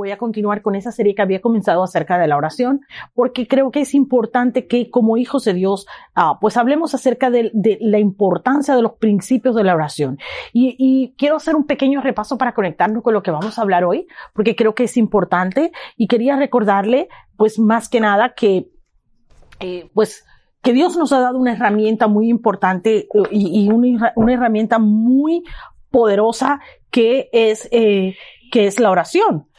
voy 0.00 0.12
a 0.12 0.16
continuar 0.16 0.62
con 0.62 0.74
esa 0.74 0.92
serie 0.92 1.14
que 1.14 1.20
había 1.20 1.42
comenzado 1.42 1.82
acerca 1.82 2.18
de 2.18 2.26
la 2.26 2.38
oración, 2.38 2.80
porque 3.14 3.46
creo 3.46 3.70
que 3.70 3.82
es 3.82 3.92
importante 3.92 4.66
que 4.66 4.88
como 4.88 5.18
hijos 5.18 5.44
de 5.44 5.52
Dios, 5.52 5.86
ah, 6.14 6.38
pues 6.40 6.56
hablemos 6.56 6.94
acerca 6.94 7.28
de, 7.28 7.50
la 7.80 7.98
importancia 7.98 8.74
de 8.74 8.80
los 8.80 8.92
principios 8.92 9.54
de 9.54 9.64
la 9.64 9.74
oración. 9.74 10.18
Y, 10.54 11.14
quiero 11.18 11.36
hacer 11.36 11.54
un 11.54 11.66
pequeño 11.66 12.00
repaso 12.00 12.38
para 12.38 12.54
conectarnos 12.54 13.02
con 13.02 13.12
lo 13.12 13.22
que 13.22 13.30
vamos 13.30 13.58
a 13.58 13.62
hablar 13.62 13.84
hoy, 13.84 14.06
porque 14.32 14.56
creo 14.56 14.74
que 14.74 14.84
es 14.84 14.96
importante 14.96 15.70
y 15.98 16.06
quería 16.06 16.36
recordarle, 16.36 17.08
pues 17.36 17.58
más 17.58 17.90
que 17.90 18.00
nada, 18.00 18.32
que, 18.34 18.70
eh, 19.60 19.90
pues, 19.92 20.24
que 20.62 20.72
Dios 20.72 20.96
nos 20.96 21.12
ha 21.12 21.20
dado 21.20 21.38
una 21.38 21.52
herramienta 21.52 22.06
muy 22.06 22.30
importante 22.30 23.00
eh, 23.12 23.22
y, 23.30 23.68
una, 23.68 24.14
herramienta 24.32 24.78
muy 24.78 25.44
poderosa 25.90 26.60
que 26.90 27.28
es, 27.32 27.68
eh, 27.70 28.16
que 28.50 28.66
es 28.66 28.80
la 28.80 28.90
oración. 28.90 29.49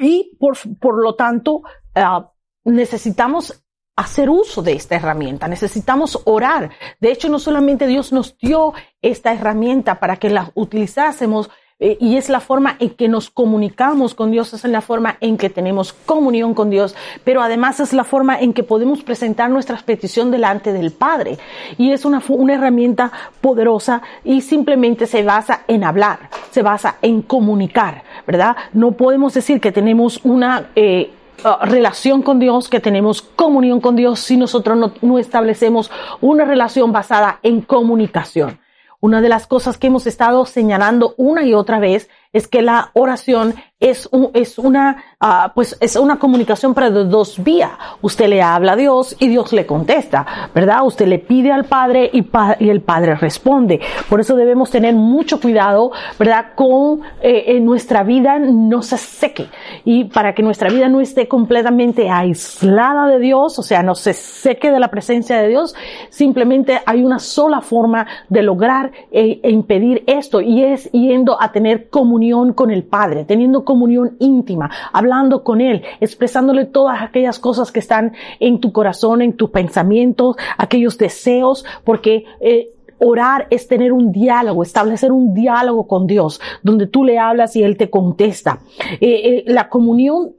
Y 0.00 0.36
por, 0.38 0.56
por 0.78 1.02
lo 1.02 1.14
tanto, 1.14 1.62
ah, 1.94 2.32
necesitamos 2.64 3.64
hacer 3.96 4.30
uso 4.30 4.62
de 4.62 4.74
esta 4.74 4.94
herramienta, 4.94 5.48
necesitamos 5.48 6.22
orar. 6.24 6.70
De 7.00 7.10
hecho, 7.10 7.28
no 7.28 7.40
solamente 7.40 7.86
Dios 7.86 8.12
nos 8.12 8.38
dio 8.38 8.72
esta 9.02 9.32
herramienta 9.32 9.98
para 9.98 10.16
que 10.16 10.30
la 10.30 10.52
utilizásemos, 10.54 11.50
eh, 11.80 11.96
y 12.00 12.16
es 12.16 12.28
la 12.28 12.40
forma 12.40 12.74
en 12.80 12.90
que 12.90 13.06
nos 13.06 13.30
comunicamos 13.30 14.14
con 14.14 14.32
Dios, 14.32 14.52
es 14.52 14.64
la 14.64 14.80
forma 14.80 15.16
en 15.20 15.38
que 15.38 15.48
tenemos 15.48 15.92
comunión 15.92 16.52
con 16.52 16.70
Dios, 16.70 16.96
pero 17.22 17.40
además 17.40 17.78
es 17.78 17.92
la 17.92 18.02
forma 18.02 18.40
en 18.40 18.52
que 18.52 18.64
podemos 18.64 19.04
presentar 19.04 19.48
nuestras 19.48 19.84
peticiones 19.84 20.32
delante 20.32 20.72
del 20.72 20.90
Padre. 20.90 21.38
Y 21.76 21.92
es 21.92 22.04
una, 22.04 22.20
una 22.28 22.54
herramienta 22.54 23.12
poderosa 23.40 24.02
y 24.24 24.40
simplemente 24.40 25.06
se 25.06 25.22
basa 25.22 25.62
en 25.68 25.84
hablar, 25.84 26.30
se 26.50 26.62
basa 26.62 26.96
en 27.00 27.22
comunicar, 27.22 28.02
¿verdad? 28.26 28.56
No 28.72 28.92
podemos 28.92 29.34
decir 29.34 29.60
que 29.60 29.72
tenemos 29.72 30.20
una... 30.24 30.70
Uh, 30.76 31.18
relación 31.66 32.22
con 32.22 32.40
Dios, 32.40 32.68
que 32.68 32.80
tenemos 32.80 33.22
comunión 33.22 33.80
con 33.80 33.94
Dios 33.94 34.18
si 34.18 34.36
nosotros 34.36 34.76
no, 34.76 34.92
no 35.02 35.20
establecemos 35.20 35.88
una 36.20 36.44
relación 36.44 36.90
basada 36.90 37.38
en 37.44 37.60
comunicación. 37.60 38.58
Una 39.00 39.20
de 39.20 39.28
las 39.28 39.46
cosas 39.46 39.78
que 39.78 39.86
hemos 39.86 40.08
estado 40.08 40.44
señalando 40.44 41.14
una 41.16 41.44
y 41.44 41.54
otra 41.54 41.78
vez 41.78 42.08
es 42.32 42.48
que 42.48 42.62
la 42.62 42.90
oración 42.94 43.54
es, 43.80 44.08
es 44.34 44.58
una, 44.58 45.04
uh, 45.22 45.50
pues 45.54 45.76
es 45.80 45.94
una 45.94 46.18
comunicación 46.18 46.74
para 46.74 46.90
dos 46.90 47.42
vías. 47.42 47.70
Usted 48.02 48.28
le 48.28 48.42
habla 48.42 48.72
a 48.72 48.76
Dios 48.76 49.16
y 49.20 49.28
Dios 49.28 49.52
le 49.52 49.66
contesta, 49.66 50.50
¿verdad? 50.52 50.84
Usted 50.84 51.06
le 51.06 51.20
pide 51.20 51.52
al 51.52 51.64
Padre 51.64 52.10
y, 52.12 52.26
el 52.68 52.80
Padre 52.80 53.14
responde. 53.14 53.80
Por 54.08 54.20
eso 54.20 54.34
debemos 54.34 54.70
tener 54.70 54.94
mucho 54.94 55.40
cuidado, 55.40 55.92
¿verdad? 56.18 56.54
Con 56.56 57.02
eh, 57.22 57.60
nuestra 57.60 58.02
vida 58.02 58.38
no 58.38 58.82
se 58.82 58.98
seque 58.98 59.48
y 59.84 60.04
para 60.04 60.34
que 60.34 60.42
nuestra 60.42 60.70
vida 60.70 60.88
no 60.88 61.00
esté 61.00 61.28
completamente 61.28 62.10
aislada 62.10 63.06
de 63.06 63.20
Dios, 63.20 63.58
o 63.58 63.62
sea, 63.62 63.82
no 63.84 63.94
se 63.94 64.12
seque 64.12 64.72
de 64.72 64.80
la 64.80 64.88
presencia 64.88 65.40
de 65.40 65.48
Dios, 65.48 65.74
simplemente 66.10 66.80
hay 66.84 67.04
una 67.04 67.20
sola 67.20 67.60
forma 67.60 68.06
de 68.28 68.42
lograr 68.42 68.90
e, 69.12 69.40
e 69.42 69.50
impedir 69.50 70.02
esto 70.06 70.40
y 70.40 70.64
es 70.64 70.90
yendo 70.90 71.40
a 71.40 71.52
tener 71.52 71.88
comunión 71.90 72.52
con 72.52 72.70
el 72.70 72.82
Padre, 72.84 73.24
teniendo 73.24 73.64
comunión 73.68 74.16
íntima, 74.18 74.70
hablando 74.94 75.44
con 75.44 75.60
Él, 75.60 75.82
expresándole 76.00 76.64
todas 76.64 77.02
aquellas 77.02 77.38
cosas 77.38 77.70
que 77.70 77.80
están 77.80 78.14
en 78.40 78.60
tu 78.60 78.72
corazón, 78.72 79.20
en 79.20 79.34
tus 79.34 79.50
pensamientos, 79.50 80.36
aquellos 80.56 80.96
deseos, 80.96 81.66
porque 81.84 82.24
eh, 82.40 82.70
Orar 83.00 83.46
es 83.50 83.68
tener 83.68 83.92
un 83.92 84.10
diálogo, 84.10 84.62
establecer 84.62 85.12
un 85.12 85.34
diálogo 85.34 85.86
con 85.86 86.06
Dios, 86.06 86.40
donde 86.62 86.86
tú 86.86 87.04
le 87.04 87.18
hablas 87.18 87.54
y 87.56 87.62
Él 87.62 87.76
te 87.76 87.90
contesta. 87.90 88.60
Eh, 88.92 88.98
eh, 89.00 89.44
la 89.46 89.68
comunión 89.68 90.32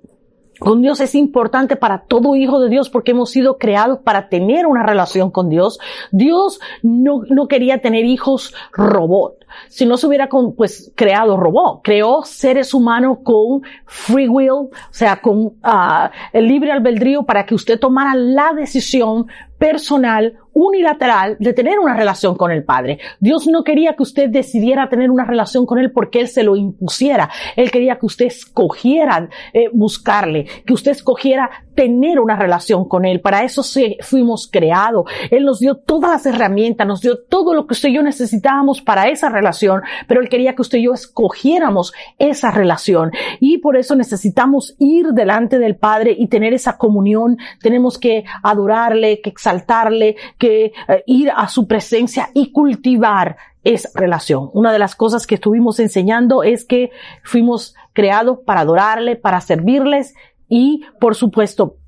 con 0.60 0.82
Dios 0.82 1.00
es 1.00 1.16
importante 1.16 1.76
para 1.76 2.04
todo 2.04 2.36
hijo 2.36 2.60
de 2.60 2.70
Dios 2.70 2.90
porque 2.90 3.12
hemos 3.12 3.32
sido 3.32 3.58
creados 3.58 4.00
para 4.00 4.30
tener 4.30 4.68
una 4.68 4.84
relación 4.84 5.32
con 5.32 5.50
Dios. 5.50 5.80
Dios 6.12 6.60
no, 6.84 7.24
no 7.30 7.48
quería 7.48 7.82
tener 7.82 8.06
hijos 8.06 8.54
robot 8.72 9.40
si 9.68 9.86
no 9.86 9.98
se 9.98 10.08
hubiera 10.08 10.30
pues 10.56 10.92
creado 10.96 11.38
robot, 11.38 11.82
creó 11.84 12.24
seres 12.24 12.74
humanos 12.74 13.20
con 13.24 13.62
free 13.86 14.28
will, 14.28 14.50
o 14.52 14.70
sea, 14.92 15.22
con 15.22 15.38
uh, 15.38 16.10
el 16.34 16.48
libre 16.48 16.72
albedrío 16.72 17.24
para 17.24 17.46
que 17.46 17.56
usted 17.56 17.80
tomara 17.80 18.16
la 18.16 18.54
decisión 18.54 19.28
personal, 19.60 20.34
unilateral, 20.54 21.38
de 21.40 21.54
tener 21.54 21.80
una 21.80 21.96
relación 21.96 22.36
con 22.36 22.52
el 22.52 22.64
Padre. 22.64 23.00
Dios 23.20 23.48
no 23.48 23.64
quería 23.64 23.96
que 23.96 24.04
usted 24.04 24.30
decidiera 24.30 24.90
tener 24.90 25.12
una 25.12 25.26
relación 25.26 25.66
con 25.66 25.80
Él 25.80 25.92
porque 25.92 26.20
Él 26.20 26.28
se 26.28 26.44
lo 26.44 26.56
impusiera. 26.56 27.30
Él 27.56 27.70
quería 27.70 27.98
que 27.98 28.06
usted 28.06 28.26
escogiera 28.26 29.30
eh, 29.54 29.70
buscarle, 29.72 30.46
que 30.66 30.74
usted 30.74 30.92
escogiera 30.92 31.50
tener 31.76 32.20
una 32.20 32.36
relación 32.36 32.88
con 32.88 33.06
Él. 33.06 33.22
Para 33.22 33.44
eso 33.44 33.64
se, 33.64 33.98
fuimos 34.02 34.50
creados. 34.52 35.06
Él 35.32 35.46
nos 35.46 35.60
dio 35.60 35.76
todas 35.78 36.12
las 36.12 36.26
herramientas, 36.26 36.88
nos 36.88 37.02
dio 37.02 37.20
todo 37.24 37.54
lo 37.54 37.68
que 37.68 37.74
usted 37.74 37.90
y 37.90 37.96
yo 37.96 38.04
necesitábamos 38.04 38.82
para 38.82 39.08
esa 39.10 39.30
relación, 39.30 39.82
pero 40.08 40.22
Él 40.22 40.30
quería 40.30 40.56
que 40.56 40.62
usted 40.62 40.80
y 40.80 40.84
yo 40.84 40.94
escogiéramos 40.94 41.94
esa 42.18 42.52
relación. 42.52 43.12
Y 43.40 43.60
por 43.60 43.78
eso 43.78 43.96
necesitamos 43.96 44.76
ir 44.80 45.08
delante 45.14 45.60
del 45.60 45.78
Padre 45.78 46.16
y 46.18 46.28
tener 46.28 46.54
esa 46.54 46.78
comunión. 46.78 47.38
Tenemos 47.62 47.98
que 47.98 48.26
adorarle, 48.44 49.22
que 49.22 49.30
que 50.38 50.72
eh, 50.88 51.04
ir 51.06 51.32
a 51.36 51.48
su 51.48 51.68
presencia 51.68 52.30
y 52.34 52.52
cultivar 52.52 53.38
esa 53.64 53.90
relación. 53.94 54.50
Una 54.54 54.72
de 54.72 54.80
las 54.80 54.96
cosas 54.96 55.28
que 55.28 55.36
estuvimos 55.36 55.80
enseñando 55.80 56.44
es 56.44 56.66
que 56.66 56.92
fuimos 57.24 57.76
creados 57.94 58.40
para 58.46 58.62
adorarle, 58.62 59.16
para 59.16 59.42
servirles 59.42 60.14
y, 60.48 60.84
por 61.00 61.16
supuesto, 61.16 61.79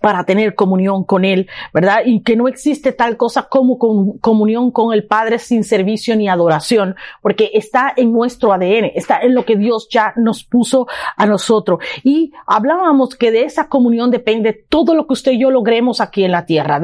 para 0.00 0.24
tener 0.24 0.54
comunión 0.54 1.02
con 1.02 1.24
Él, 1.24 1.48
¿verdad? 1.74 2.02
Y 2.04 2.22
que 2.22 2.36
no 2.36 2.46
existe 2.46 2.92
tal 2.92 3.16
cosa 3.16 3.48
como 3.48 3.78
comunión 4.20 4.70
con 4.70 4.92
el 4.92 5.04
Padre 5.04 5.40
sin 5.40 5.64
servicio 5.64 6.14
ni 6.14 6.28
adoración, 6.28 6.94
porque 7.20 7.50
está 7.54 7.92
en 7.96 8.12
nuestro 8.12 8.52
ADN, 8.52 8.92
está 8.94 9.18
en 9.20 9.34
lo 9.34 9.44
que 9.44 9.56
Dios 9.56 9.88
ya 9.90 10.12
nos 10.16 10.44
puso 10.44 10.86
a 11.16 11.26
nosotros. 11.26 11.80
Y 12.04 12.32
hablábamos 12.46 13.16
que 13.16 13.32
de 13.32 13.42
esa 13.42 13.68
comunión 13.68 14.12
depende 14.12 14.52
todo 14.68 14.94
lo 14.94 15.06
que 15.06 15.14
usted 15.14 15.32
y 15.32 15.40
yo 15.40 15.50
logremos 15.50 16.00
aquí 16.00 16.22
en 16.22 16.30
la 16.30 16.46
tierra. 16.46 16.80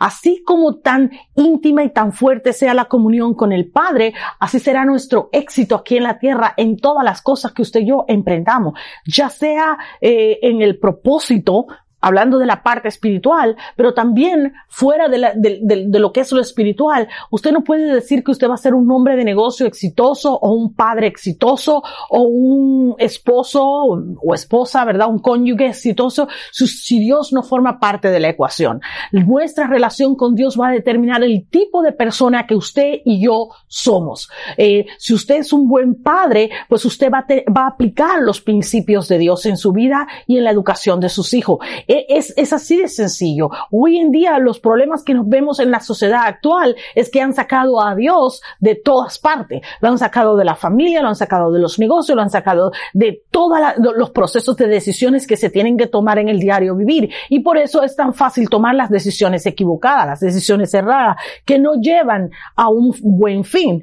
Así 0.00 0.42
como 0.42 0.76
tan 0.76 1.10
íntima 1.34 1.84
y 1.84 1.90
tan 1.90 2.12
fuerte 2.12 2.54
sea 2.54 2.72
la 2.72 2.86
comunión 2.86 3.34
con 3.34 3.52
el 3.52 3.70
Padre, 3.70 4.14
así 4.40 4.58
será 4.58 4.86
nuestro 4.86 5.28
éxito 5.32 5.74
aquí 5.74 5.98
en 5.98 6.04
la 6.04 6.18
tierra 6.18 6.54
en 6.56 6.78
todas 6.78 7.04
las 7.04 7.20
cosas 7.20 7.52
que 7.52 7.62
usted 7.62 7.80
y 7.80 7.88
yo 7.88 8.06
emprendamos, 8.08 8.78
ya 9.06 9.28
sea 9.28 9.76
eh, 10.00 10.38
en 10.42 10.62
el 10.62 10.78
propósito, 10.78 11.66
hablando 12.00 12.38
de 12.38 12.46
la 12.46 12.62
parte 12.62 12.88
espiritual, 12.88 13.56
pero 13.76 13.94
también 13.94 14.54
fuera 14.68 15.08
de, 15.08 15.98
lo 15.98 16.12
que 16.12 16.20
es 16.20 16.32
lo 16.32 16.40
espiritual. 16.40 17.08
Usted 17.30 17.52
no 17.52 17.64
puede 17.64 17.92
decir 17.94 18.24
que 18.24 18.30
usted 18.30 18.48
va 18.48 18.54
a 18.54 18.58
ser 18.58 18.74
un 18.74 18.90
hombre 18.90 19.16
de 19.16 19.24
negocio 19.24 19.66
exitoso 19.66 20.34
o 20.34 20.52
un 20.52 20.74
padre 20.74 21.06
exitoso 21.06 21.82
o 22.10 22.22
un 22.22 22.94
esposo 22.98 23.62
o, 23.64 24.34
esposa, 24.34 24.84
¿verdad? 24.84 25.08
Un 25.08 25.18
cónyuge 25.18 25.66
exitoso 25.66 26.28
si, 26.52 26.98
Dios 26.98 27.32
no 27.32 27.42
forma 27.42 27.78
parte 27.78 28.10
de 28.10 28.20
la 28.20 28.30
ecuación. 28.30 28.80
Nuestra 29.12 29.66
relación 29.66 30.16
con 30.16 30.34
Dios 30.34 30.58
va 30.60 30.68
a 30.68 30.72
determinar 30.72 31.22
el 31.22 31.46
tipo 31.48 31.82
de 31.82 31.92
persona 31.92 32.46
que 32.46 32.54
usted 32.54 33.00
y 33.04 33.22
yo 33.24 33.50
somos. 33.66 34.30
Eh, 34.56 34.86
si 34.98 35.14
usted 35.14 35.36
es 35.36 35.52
un 35.52 35.68
buen 35.68 36.02
padre, 36.02 36.50
pues 36.68 36.84
usted 36.84 37.10
va 37.10 37.18
va 37.56 37.64
a 37.64 37.68
aplicar 37.68 38.20
los 38.20 38.40
principios 38.40 39.08
de 39.08 39.18
Dios 39.18 39.46
en 39.46 39.56
su 39.56 39.72
vida 39.72 40.06
y 40.26 40.38
en 40.38 40.44
la 40.44 40.50
educación 40.50 41.00
de 41.00 41.08
sus 41.08 41.34
hijos. 41.34 41.58
E, 41.88 42.06
es, 42.08 42.34
es 42.36 42.52
así 42.52 42.76
de 42.76 42.88
sencillo. 42.88 43.50
Hoy 43.72 43.98
en 43.98 44.12
día 44.12 44.38
los 44.38 44.60
problemas 44.60 45.02
que 45.02 45.14
nos 45.14 45.28
vemos 45.28 45.58
en 45.58 45.70
la 45.70 45.80
sociedad 45.80 46.26
actual 46.26 46.76
es 46.94 47.10
que 47.10 47.20
han 47.20 47.34
sacado 47.34 47.82
a 47.82 47.94
Dios 47.94 48.42
de 48.60 48.74
todas 48.74 49.18
partes. 49.18 49.62
Lo 49.80 49.88
han 49.88 49.98
sacado 49.98 50.36
de 50.36 50.44
la 50.44 50.54
familia, 50.54 51.02
lo 51.02 51.08
han 51.08 51.16
sacado 51.16 51.50
de 51.50 51.58
los 51.58 51.78
negocios, 51.78 52.14
lo 52.14 52.22
han 52.22 52.30
sacado 52.30 52.72
de 52.92 53.24
todos 53.30 53.58
los 53.96 54.10
procesos 54.10 54.56
de 54.56 54.68
decisiones 54.68 55.26
que 55.26 55.36
se 55.36 55.50
tienen 55.50 55.76
que 55.76 55.86
tomar 55.86 56.18
en 56.18 56.28
el 56.28 56.38
diario 56.38 56.76
vivir. 56.76 57.10
Y 57.28 57.40
por 57.40 57.56
eso 57.56 57.82
es 57.82 57.96
tan 57.96 58.14
fácil 58.14 58.48
tomar 58.48 58.74
las 58.74 58.90
decisiones 58.90 59.46
equivocadas, 59.46 60.06
las 60.06 60.20
decisiones 60.20 60.72
erradas, 60.74 61.16
que 61.44 61.58
no 61.58 61.80
llevan 61.80 62.30
a 62.56 62.68
un 62.68 62.94
buen 63.02 63.44
fin. 63.44 63.82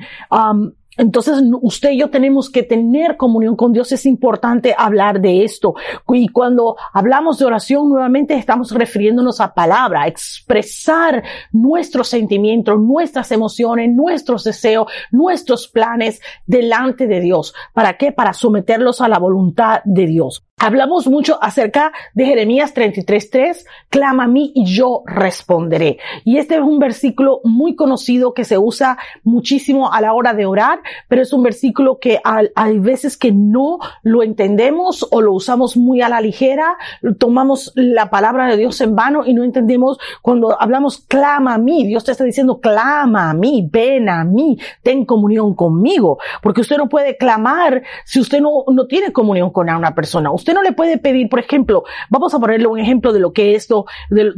Entonces, 0.97 1.41
usted 1.61 1.91
y 1.91 1.99
yo 1.99 2.09
tenemos 2.09 2.49
que 2.49 2.63
tener 2.63 3.17
comunión 3.17 3.55
con 3.55 3.73
Dios. 3.73 3.91
Es 3.91 4.05
importante 4.05 4.73
hablar 4.77 5.19
de 5.19 5.43
esto. 5.43 5.75
Y 6.09 6.29
cuando 6.29 6.77
hablamos 6.93 7.37
de 7.39 7.45
oración, 7.45 7.89
nuevamente 7.89 8.35
estamos 8.35 8.71
refiriéndonos 8.71 9.41
a 9.41 9.53
palabra, 9.53 10.07
expresar 10.07 11.23
nuestros 11.51 12.07
sentimientos, 12.07 12.79
nuestras 12.79 13.31
emociones, 13.31 13.89
nuestros 13.93 14.43
deseos, 14.43 14.87
nuestros 15.11 15.67
planes 15.67 16.21
delante 16.45 17.07
de 17.07 17.19
Dios. 17.19 17.53
¿Para 17.73 17.97
qué? 17.97 18.11
Para 18.11 18.33
someterlos 18.33 19.01
a 19.01 19.07
la 19.07 19.19
voluntad 19.19 19.81
de 19.83 20.05
Dios. 20.05 20.43
Hablamos 20.57 21.05
mucho 21.07 21.37
acerca 21.43 21.91
de 22.13 22.25
Jeremías 22.25 22.73
33.3, 22.73 23.65
clama 23.89 24.23
a 24.23 24.27
mí 24.27 24.53
y 24.55 24.65
yo 24.65 25.03
responderé. 25.05 25.99
Y 26.23 26.37
este 26.37 26.55
es 26.55 26.61
un 26.61 26.79
versículo 26.79 27.41
muy 27.43 27.75
conocido 27.75 28.33
que 28.33 28.45
se 28.45 28.57
usa 28.57 28.97
muchísimo 29.25 29.91
a 29.91 29.99
la 29.99 30.13
hora 30.13 30.33
de 30.33 30.45
orar, 30.45 30.79
pero 31.09 31.21
es 31.21 31.33
un 31.33 31.43
versículo 31.43 31.99
que 31.99 32.21
hay 32.23 32.79
veces 32.79 33.17
que 33.17 33.33
no 33.33 33.79
lo 34.01 34.23
entendemos 34.23 35.05
o 35.11 35.21
lo 35.21 35.33
usamos 35.33 35.75
muy 35.75 36.01
a 36.01 36.07
la 36.07 36.21
ligera, 36.21 36.77
tomamos 37.19 37.73
la 37.75 38.09
palabra 38.09 38.47
de 38.47 38.55
Dios 38.55 38.79
en 38.79 38.95
vano 38.95 39.25
y 39.25 39.33
no 39.33 39.43
entendemos 39.43 39.99
cuando 40.21 40.59
hablamos 40.59 40.99
clama 40.99 41.55
a 41.55 41.57
mí, 41.57 41.85
Dios 41.85 42.05
te 42.05 42.13
está 42.13 42.23
diciendo 42.23 42.61
clama 42.61 43.29
a 43.29 43.33
mí, 43.33 43.67
ven 43.69 44.07
a 44.07 44.23
mí, 44.23 44.57
ten 44.81 45.05
comunión 45.05 45.53
conmigo, 45.53 46.17
porque 46.41 46.61
usted 46.61 46.77
no 46.77 46.87
puede 46.87 47.17
clamar 47.17 47.83
si 48.05 48.21
usted 48.21 48.39
no, 48.39 48.63
no 48.71 48.87
tiene 48.87 49.11
comunión 49.11 49.49
con 49.49 49.69
una 49.69 49.93
persona. 49.93 50.31
Usted 50.45 50.53
no 50.53 50.61
le 50.61 50.73
puede 50.73 50.99
pedir, 50.99 51.27
por 51.27 51.39
ejemplo, 51.39 51.85
vamos 52.07 52.31
a 52.35 52.39
ponerle 52.39 52.67
un 52.67 52.77
ejemplo 52.77 53.11
de 53.11 53.19
lo 53.19 53.33
que 53.33 53.55
esto, 53.55 53.87
de, 54.11 54.31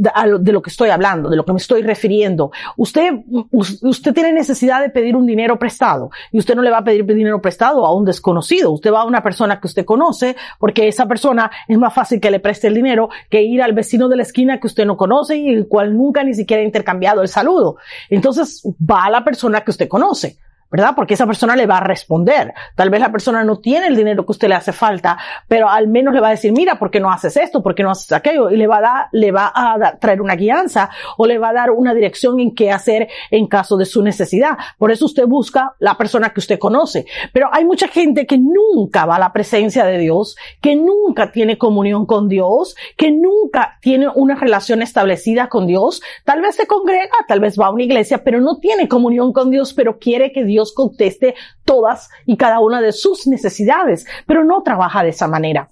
lo 0.54 0.62
que 0.62 0.70
estoy 0.70 0.88
hablando, 0.90 1.30
de 1.30 1.36
lo 1.36 1.44
que 1.44 1.52
me 1.52 1.58
estoy 1.58 1.82
refiriendo. 1.82 2.50
Usted, 2.78 3.12
usted 3.52 4.14
tiene 4.14 4.32
necesidad 4.32 4.80
de 4.80 4.90
pedir 4.90 5.18
un 5.18 5.26
dinero 5.26 5.60
prestado 5.60 6.10
y 6.32 6.40
usted 6.40 6.56
no 6.56 6.62
le 6.62 6.72
va 6.72 6.78
a 6.78 6.84
pedir 6.86 7.06
dinero 7.06 7.42
prestado 7.42 7.86
a 7.86 7.94
un 7.94 8.06
desconocido. 8.06 8.72
Usted 8.72 8.94
va 8.94 9.02
a 9.02 9.04
una 9.04 9.22
persona 9.22 9.60
que 9.60 9.68
usted 9.68 9.84
conoce 9.84 10.38
porque 10.60 10.88
esa 10.88 11.08
persona 11.08 11.52
es 11.68 11.78
más 11.78 11.94
fácil 11.94 12.22
que 12.22 12.32
le 12.32 12.40
preste 12.40 12.68
el 12.68 12.76
dinero 12.76 13.10
que 13.30 13.42
ir 13.42 13.62
al 13.62 13.74
vecino 13.74 14.08
de 14.08 14.16
la 14.16 14.24
esquina 14.24 14.62
que 14.62 14.68
usted 14.68 14.86
no 14.86 14.96
conoce 14.96 15.36
y 15.36 15.50
el 15.50 15.68
cual 15.68 15.98
nunca 15.98 16.24
ni 16.24 16.34
siquiera 16.34 16.64
ha 16.64 16.66
intercambiado 16.66 17.22
el 17.22 17.28
saludo. 17.28 17.76
Entonces 18.10 18.64
va 18.80 19.04
a 19.04 19.10
la 19.10 19.26
persona 19.26 19.60
que 19.60 19.72
usted 19.72 19.90
conoce. 19.90 20.38
¿Verdad? 20.72 20.94
Porque 20.96 21.14
esa 21.14 21.26
persona 21.26 21.56
le 21.56 21.66
va 21.66 21.78
a 21.78 21.84
responder. 21.84 22.54
Tal 22.76 22.90
vez 22.90 23.00
la 23.00 23.12
persona 23.12 23.44
no 23.44 23.60
tiene 23.60 23.88
el 23.88 23.96
dinero 23.96 24.26
que 24.26 24.32
usted 24.32 24.48
le 24.48 24.56
hace 24.56 24.74
falta, 24.74 25.18
pero 25.48 25.70
al 25.70 25.88
menos 25.88 26.14
le 26.14 26.20
va 26.20 26.28
a 26.28 26.32
decir, 26.32 26.52
mira, 26.52 26.78
¿por 26.78 26.92
qué 26.92 27.00
no 27.00 27.12
haces 27.12 27.38
esto? 27.38 27.64
¿Por 27.64 27.76
qué 27.76 27.84
no 27.84 27.92
haces 27.92 28.12
aquello? 28.12 28.50
Y 28.50 28.58
le 28.58 28.68
va 28.68 28.78
a 28.78 28.82
dar, 28.82 29.06
le 29.12 29.32
va 29.32 29.52
a 29.54 29.98
traer 30.00 30.22
una 30.22 30.36
guianza 30.36 30.90
o 31.18 31.26
le 31.26 31.38
va 31.38 31.50
a 31.50 31.54
dar 31.54 31.72
una 31.72 31.94
dirección 31.94 32.40
en 32.40 32.54
qué 32.54 32.72
hacer 32.72 33.08
en 33.32 33.48
caso 33.48 33.78
de 33.78 33.86
su 33.86 34.02
necesidad. 34.04 34.58
Por 34.78 34.92
eso 34.92 35.06
usted 35.06 35.26
busca 35.26 35.76
la 35.80 35.96
persona 35.96 36.32
que 36.32 36.40
usted 36.40 36.60
conoce. 36.60 37.06
Pero 37.34 37.50
hay 37.52 37.66
mucha 37.66 37.88
gente 37.88 38.26
que 38.26 38.38
nunca 38.38 39.06
va 39.06 39.16
a 39.16 39.20
la 39.20 39.34
presencia 39.34 39.86
de 39.86 39.98
Dios, 39.98 40.38
que 40.62 40.76
nunca 40.76 41.32
tiene 41.32 41.58
comunión 41.58 42.06
con 42.06 42.28
Dios, 42.28 42.76
que 42.96 43.12
nunca 43.12 43.78
tiene 43.82 44.08
una 44.14 44.36
relación 44.36 44.82
establecida 44.82 45.50
con 45.50 45.68
Dios. 45.68 46.02
Tal 46.26 46.42
vez 46.42 46.56
se 46.56 46.68
congrega, 46.68 47.16
tal 47.28 47.40
vez 47.40 47.60
va 47.60 47.68
a 47.68 47.72
una 47.72 47.84
iglesia, 47.84 48.24
pero 48.24 48.42
no 48.42 48.60
tiene 48.60 48.88
comunión 48.88 49.34
con 49.34 49.50
Dios, 49.50 49.74
pero 49.74 49.98
quiere 49.98 50.32
que 50.32 50.44
Dios 50.44 50.57
Dios 50.58 50.74
conteste 50.74 51.36
todas 51.66 52.10
y 52.26 52.36
cada 52.36 52.60
una 52.60 52.82
de 52.82 52.92
sus 52.92 53.28
necesidades, 53.28 54.08
pero 54.26 54.44
no 54.44 54.64
trabaja 54.64 55.04
de 55.04 55.10
esa 55.10 55.28
manera. 55.28 55.70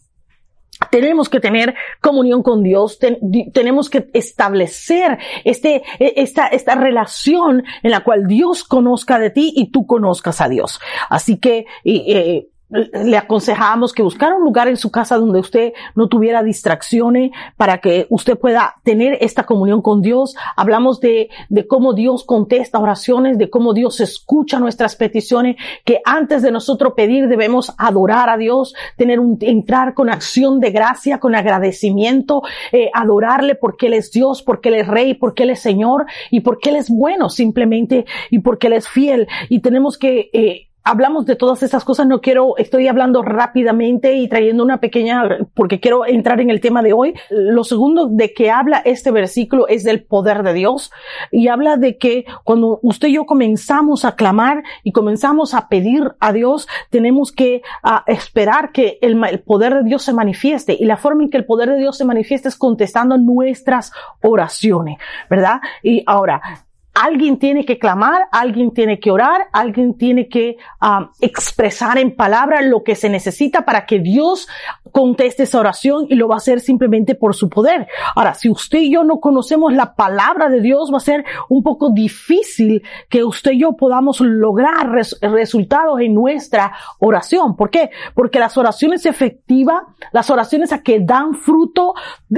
Tenemos 0.91 1.27
que 1.27 1.39
tener 1.39 1.73
comunión 2.01 2.43
con 2.43 2.61
Dios, 2.61 2.99
tenemos 3.51 3.89
que 3.89 4.09
establecer 4.13 5.17
este, 5.43 5.81
e, 5.97 6.13
esta, 6.17 6.47
esta 6.47 6.75
relación 6.75 7.63
en 7.81 7.91
la 7.91 8.03
cual 8.03 8.27
Dios 8.27 8.63
conozca 8.63 9.17
de 9.17 9.31
ti 9.31 9.53
y 9.55 9.71
tú 9.71 9.87
conozcas 9.87 10.39
a 10.39 10.49
Dios. 10.49 10.79
Así 11.09 11.39
que, 11.39 11.65
eh, 11.83 12.49
le 12.69 13.17
aconsejamos 13.17 13.93
que 13.93 14.01
buscara 14.01 14.35
un 14.35 14.43
lugar 14.43 14.67
en 14.67 14.77
su 14.77 14.89
casa 14.91 15.17
donde 15.17 15.39
usted 15.39 15.73
no 15.93 16.07
tuviera 16.07 16.41
distracciones 16.41 17.31
para 17.57 17.79
que 17.79 18.07
usted 18.09 18.37
pueda 18.37 18.75
tener 18.83 19.17
esta 19.21 19.43
comunión 19.43 19.81
con 19.81 20.01
Dios. 20.01 20.35
Hablamos 20.55 20.99
de, 20.99 21.29
de 21.49 21.67
cómo 21.67 21.93
Dios 21.93 22.23
contesta 22.23 22.79
oraciones, 22.79 23.37
de 23.37 23.49
cómo 23.49 23.73
Dios 23.73 23.99
escucha 23.99 24.59
nuestras 24.59 24.95
peticiones, 24.95 25.57
que 25.83 26.01
antes 26.05 26.41
de 26.41 26.51
nosotros 26.51 26.93
pedir 26.95 27.27
debemos 27.27 27.73
adorar 27.77 28.29
a 28.29 28.37
Dios, 28.37 28.73
tener 28.97 29.19
un, 29.19 29.37
entrar 29.41 29.93
con 29.93 30.09
acción 30.09 30.59
de 30.59 30.71
gracia, 30.71 31.19
con 31.19 31.35
agradecimiento, 31.35 32.41
eh, 32.71 32.89
adorarle 32.93 33.55
porque 33.55 33.87
Él 33.87 33.93
es 33.93 34.11
Dios, 34.11 34.41
porque 34.41 34.69
Él 34.69 34.75
es 34.75 34.87
Rey, 34.87 35.13
porque 35.13 35.43
Él 35.43 35.51
es 35.51 35.59
Señor 35.59 36.05
y 36.31 36.41
porque 36.41 36.71
Él 36.71 36.77
es 36.77 36.89
bueno 36.89 37.29
simplemente 37.29 38.05
y 38.31 38.39
porque 38.39 38.67
Él 38.67 38.73
es 38.73 38.87
fiel. 38.87 39.27
Y 39.49 39.59
tenemos 39.59 39.97
que 39.97 40.29
eh, 40.33 40.67
hablamos 40.85 41.25
de 41.25 41.35
todas 41.35 41.63
esas 41.63 41.83
cosas, 41.83 42.05
no 42.05 42.21
quiero, 42.21 42.55
estoy 42.57 42.87
hablando 42.87 43.23
rápidamente 43.23 44.13
y 44.13 44.29
trayendo 44.29 44.63
una 44.63 44.79
pequeña, 44.79 45.23
porque 45.55 45.79
quiero 45.79 46.05
entrar 46.05 46.39
en 46.39 46.51
el 46.51 46.61
tema 46.61 46.83
de 46.83 46.93
hoy. 46.93 47.15
Lo 47.31 47.63
segundo 47.63 48.07
de 48.07 48.33
que 48.33 48.51
habla 48.51 48.83
este 48.85 49.09
versículo 49.09 49.67
es 49.67 49.83
del 49.83 50.03
poder 50.03 50.43
de 50.43 50.53
Dios 50.53 50.91
y 51.31 51.47
habla 51.47 51.77
de 51.77 51.97
que 51.97 52.25
cuando 52.43 52.79
usted 52.83 53.07
y 53.07 53.15
yo 53.15 53.25
comenzamos 53.25 54.05
a 54.05 54.15
clamar 54.15 54.63
y 54.83 54.91
comenzamos 54.91 55.55
a 55.55 55.69
pedir 55.69 56.13
a 56.19 56.31
Dios, 56.31 56.67
tenemos 56.91 57.31
que 57.31 57.63
esperar 58.05 58.71
que 58.71 58.99
el, 59.01 59.21
el 59.25 59.39
poder 59.39 59.73
de 59.73 59.83
Dios 59.83 60.03
se 60.03 60.13
manifieste 60.13 60.77
y 60.79 60.85
la 60.85 60.97
forma 60.97 61.23
en 61.23 61.31
que 61.31 61.37
el 61.37 61.45
poder 61.45 61.71
de 61.71 61.77
Dios 61.77 61.97
se 61.97 62.05
manifieste 62.05 62.47
es 62.47 62.57
contestando 62.57 63.17
nuestras 63.17 63.91
oraciones, 64.21 64.99
¿verdad? 65.31 65.61
Y 65.81 66.03
ahora, 66.05 66.64
Alguien 66.95 67.37
tiene 67.37 67.65
que 67.65 67.77
clamar, 67.77 68.23
alguien 68.31 68.73
tiene 68.73 68.99
que 68.99 69.11
orar, 69.11 69.49
alguien 69.51 69.97
tiene 69.97 70.29
que 70.29 70.55
um, 70.81 71.09
expresar 71.19 71.97
en 71.97 72.15
palabra 72.15 72.61
lo 72.61 72.83
que 72.83 72.95
se 72.95 73.09
necesita 73.09 73.65
para 73.65 73.85
que 73.85 73.99
Dios 73.99 74.47
conteste 74.91 75.43
esa 75.43 75.59
oración 75.59 76.07
y 76.09 76.15
lo 76.15 76.29
va 76.29 76.35
a 76.35 76.37
hacer 76.37 76.61
simplemente 76.61 77.15
por 77.15 77.35
su 77.35 77.49
poder. 77.49 77.87
Ahora, 78.15 78.33
si 78.33 78.49
usted 78.49 78.79
y 78.79 78.93
yo 78.93 79.03
no 79.03 79.19
conocemos 79.19 79.73
la 79.73 79.93
palabra 79.93 80.47
de 80.47 80.61
Dios, 80.61 80.89
va 80.91 80.97
a 80.97 81.01
ser 81.01 81.25
un 81.49 81.63
poco 81.63 81.89
difícil 81.91 82.81
que 83.09 83.25
usted 83.25 83.51
y 83.51 83.59
yo 83.59 83.73
podamos 83.73 84.21
lograr 84.21 84.89
resultados 85.21 85.99
en 85.99 86.13
nuestra 86.13 86.71
oración. 86.99 87.57
¿Por 87.57 87.71
qué? 87.71 87.89
Porque 88.13 88.39
las 88.39 88.57
oraciones 88.57 89.05
efectivas, 89.05 89.83
las 90.13 90.29
oraciones 90.29 90.71
a 90.71 90.81
que 90.81 91.01
dan 91.01 91.33
fruto, 91.33 91.93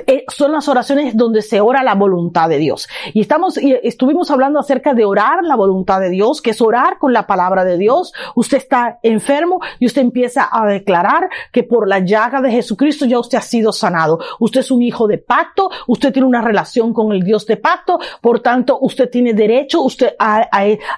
eh, 0.08 0.26
son 0.28 0.52
las 0.52 0.68
oraciones 0.68 1.16
donde 1.16 1.44
se 1.44 1.62
ora 1.62 1.84
la 1.84 1.94
voluntad 1.94 2.50
de 2.50 2.58
Dios. 2.58 2.88
Y 3.14 3.22
estamos, 3.22 3.62
y 3.62 3.78
estuvimos 3.84 4.32
hablando 4.32 4.47
acerca 4.56 4.94
de 4.94 5.06
orar 5.06 5.44
la 5.44 5.56
voluntad 5.56 6.00
de 6.00 6.10
Dios, 6.10 6.42
que 6.42 6.52
es 6.52 6.62
orar 6.62 6.98
con 6.98 7.14
la 7.14 7.28
palabra 7.28 7.64
de 7.64 7.78
Dios. 7.78 8.14
Usted 8.36 8.58
está 8.58 9.00
enfermo 9.04 9.60
y 9.80 9.86
usted 9.86 10.02
empieza 10.02 10.48
a 10.52 10.66
declarar 10.66 11.30
que 11.52 11.64
por 11.64 11.88
la 11.88 12.00
llaga 12.00 12.42
de 12.42 12.52
Jesucristo 12.52 13.06
ya 13.06 13.20
usted 13.20 13.38
ha 13.38 13.42
sido 13.42 13.72
sanado. 13.72 14.20
Usted 14.40 14.62
es 14.62 14.72
un 14.72 14.82
hijo 14.82 15.08
de 15.08 15.18
pacto, 15.18 15.70
usted 15.88 16.14
tiene 16.14 16.28
una 16.28 16.42
relación 16.42 16.94
con 16.94 17.12
el 17.12 17.24
Dios 17.24 17.46
de 17.46 17.58
pacto, 17.58 18.00
por 18.22 18.40
tanto 18.40 18.78
usted 18.82 19.10
tiene 19.10 19.34
derecho 19.34 19.82
usted 19.82 20.16
a, 20.20 20.48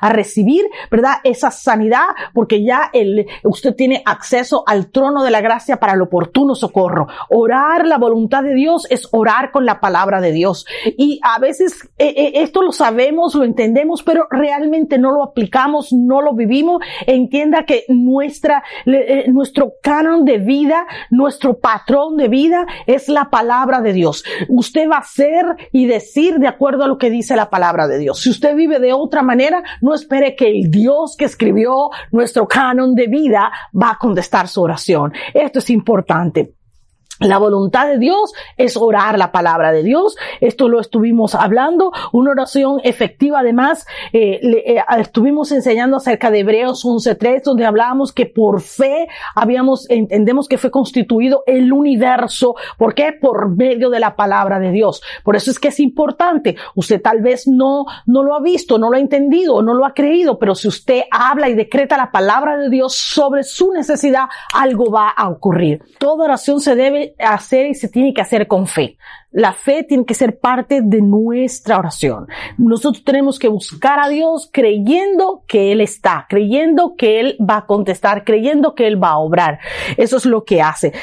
recibir, 0.09 0.65
¿verdad? 0.89 1.15
Esa 1.23 1.51
sanidad 1.51 2.03
porque 2.33 2.63
ya 2.63 2.89
el, 2.93 3.27
usted 3.43 3.75
tiene 3.75 4.01
acceso 4.05 4.63
al 4.65 4.91
trono 4.91 5.23
de 5.23 5.31
la 5.31 5.41
gracia 5.41 5.77
para 5.77 5.93
el 5.93 6.01
oportuno 6.01 6.55
socorro. 6.55 7.07
Orar 7.29 7.85
la 7.85 7.97
voluntad 7.97 8.43
de 8.43 8.53
Dios 8.53 8.87
es 8.89 9.07
orar 9.11 9.51
con 9.51 9.65
la 9.65 9.79
palabra 9.79 10.21
de 10.21 10.31
Dios. 10.31 10.65
Y 10.97 11.19
a 11.23 11.39
veces 11.39 11.89
eh, 11.97 12.13
eh, 12.15 12.31
esto 12.35 12.61
lo 12.61 12.71
sabemos, 12.71 13.38
lo 13.39 13.45
entendemos, 13.45 14.03
pero 14.03 14.27
realmente 14.29 14.97
no 14.97 15.11
lo 15.11 15.23
aplicamos, 15.23 15.91
no 15.91 16.21
lo 16.21 16.33
vivimos. 16.33 16.81
Entienda 17.07 17.63
que 17.65 17.85
nuestra, 17.87 18.63
eh, 18.85 19.25
nuestro 19.29 19.73
canon 19.81 20.25
de 20.25 20.37
vida, 20.37 20.85
nuestro 21.09 21.59
patrón 21.59 22.17
de 22.17 22.27
vida 22.27 22.65
es 22.85 23.09
la 23.09 23.29
palabra 23.29 23.81
de 23.81 23.93
Dios. 23.93 24.23
Usted 24.47 24.89
va 24.89 24.97
a 24.97 25.03
ser 25.03 25.45
y 25.71 25.85
decir 25.85 26.35
de 26.39 26.47
acuerdo 26.47 26.83
a 26.83 26.87
lo 26.87 26.97
que 26.97 27.09
dice 27.09 27.35
la 27.35 27.49
palabra 27.49 27.87
de 27.87 27.97
Dios. 27.97 28.21
Si 28.21 28.29
usted 28.29 28.55
vive 28.55 28.79
de 28.79 28.93
otra 28.93 29.23
manera, 29.23 29.63
no 29.81 29.93
espere 29.93 30.35
que 30.35 30.47
el 30.47 30.69
Dios 30.69 31.15
que 31.17 31.25
escribió 31.25 31.89
nuestro 32.11 32.47
canon 32.47 32.93
de 32.93 33.07
vida 33.07 33.51
va 33.73 33.91
a 33.91 33.97
contestar 33.97 34.47
su 34.47 34.61
oración. 34.61 35.13
Esto 35.33 35.59
es 35.59 35.69
importante. 35.69 36.58
La 37.19 37.37
voluntad 37.37 37.87
de 37.87 37.97
Dios 37.97 38.33
es 38.55 38.77
orar 38.77 39.17
la 39.17 39.33
palabra 39.33 39.73
de 39.73 39.83
Dios. 39.83 40.15
Esto 40.39 40.69
lo 40.69 40.79
estuvimos 40.79 41.35
hablando. 41.35 41.91
Una 42.13 42.31
oración 42.31 42.79
efectiva, 42.83 43.39
además, 43.39 43.85
eh, 44.13 44.39
eh, 44.41 44.81
estuvimos 44.97 45.51
enseñando 45.51 45.97
acerca 45.97 46.31
de 46.31 46.39
Hebreos 46.39 46.85
11.3, 46.85 47.43
donde 47.43 47.65
hablábamos 47.65 48.13
que 48.13 48.25
por 48.25 48.61
fe 48.61 49.09
habíamos, 49.35 49.89
entendemos 49.89 50.47
que 50.47 50.57
fue 50.57 50.71
constituido 50.71 51.43
el 51.45 51.73
universo. 51.73 52.55
¿Por 52.77 52.93
qué? 52.93 53.11
Por 53.11 53.53
medio 53.53 53.89
de 53.89 53.99
la 53.99 54.15
palabra 54.15 54.57
de 54.59 54.71
Dios. 54.71 55.01
Por 55.25 55.35
eso 55.35 55.51
es 55.51 55.59
que 55.59 55.67
es 55.67 55.81
importante. 55.81 56.55
Usted 56.75 57.01
tal 57.01 57.21
vez 57.21 57.47
no, 57.47 57.85
no 58.05 58.23
lo 58.23 58.33
ha 58.33 58.39
visto, 58.39 58.77
no 58.77 58.89
lo 58.89 58.95
ha 58.95 58.99
entendido, 59.01 59.61
no 59.61 59.73
lo 59.73 59.85
ha 59.85 59.93
creído, 59.93 60.39
pero 60.39 60.55
si 60.55 60.69
usted 60.69 61.01
habla 61.11 61.49
y 61.49 61.53
decreta 61.53 61.97
la 61.97 62.11
palabra 62.11 62.57
de 62.57 62.69
Dios 62.69 62.95
sobre 62.95 63.43
su 63.43 63.73
necesidad, 63.73 64.29
algo 64.53 64.89
va 64.89 65.09
a 65.09 65.27
ocurrir. 65.27 65.81
Toda 65.97 66.23
oración 66.23 66.61
se 66.61 66.75
debe 66.75 67.08
hacer 67.17 67.67
y 67.67 67.75
se 67.75 67.89
tiene 67.89 68.13
que 68.13 68.21
hacer 68.21 68.47
con 68.47 68.67
fe. 68.67 68.97
La 69.31 69.53
fe 69.53 69.83
tiene 69.83 70.05
que 70.05 70.13
ser 70.13 70.39
parte 70.39 70.81
de 70.83 71.01
nuestra 71.01 71.77
oración. 71.77 72.27
Nosotros 72.57 73.03
tenemos 73.03 73.37
que 73.37 73.47
buscar 73.47 73.99
a 73.99 74.09
Dios 74.09 74.49
creyendo 74.51 75.43
que 75.47 75.71
Él 75.71 75.81
está, 75.81 76.25
creyendo 76.29 76.95
que 76.97 77.19
Él 77.19 77.37
va 77.39 77.57
a 77.57 77.65
contestar, 77.65 78.23
creyendo 78.23 78.73
que 78.75 78.87
Él 78.87 79.01
va 79.01 79.09
a 79.09 79.19
obrar. 79.19 79.59
Eso 79.97 80.17
es 80.17 80.25
lo 80.25 80.43
que 80.45 80.61
hace. 80.61 80.93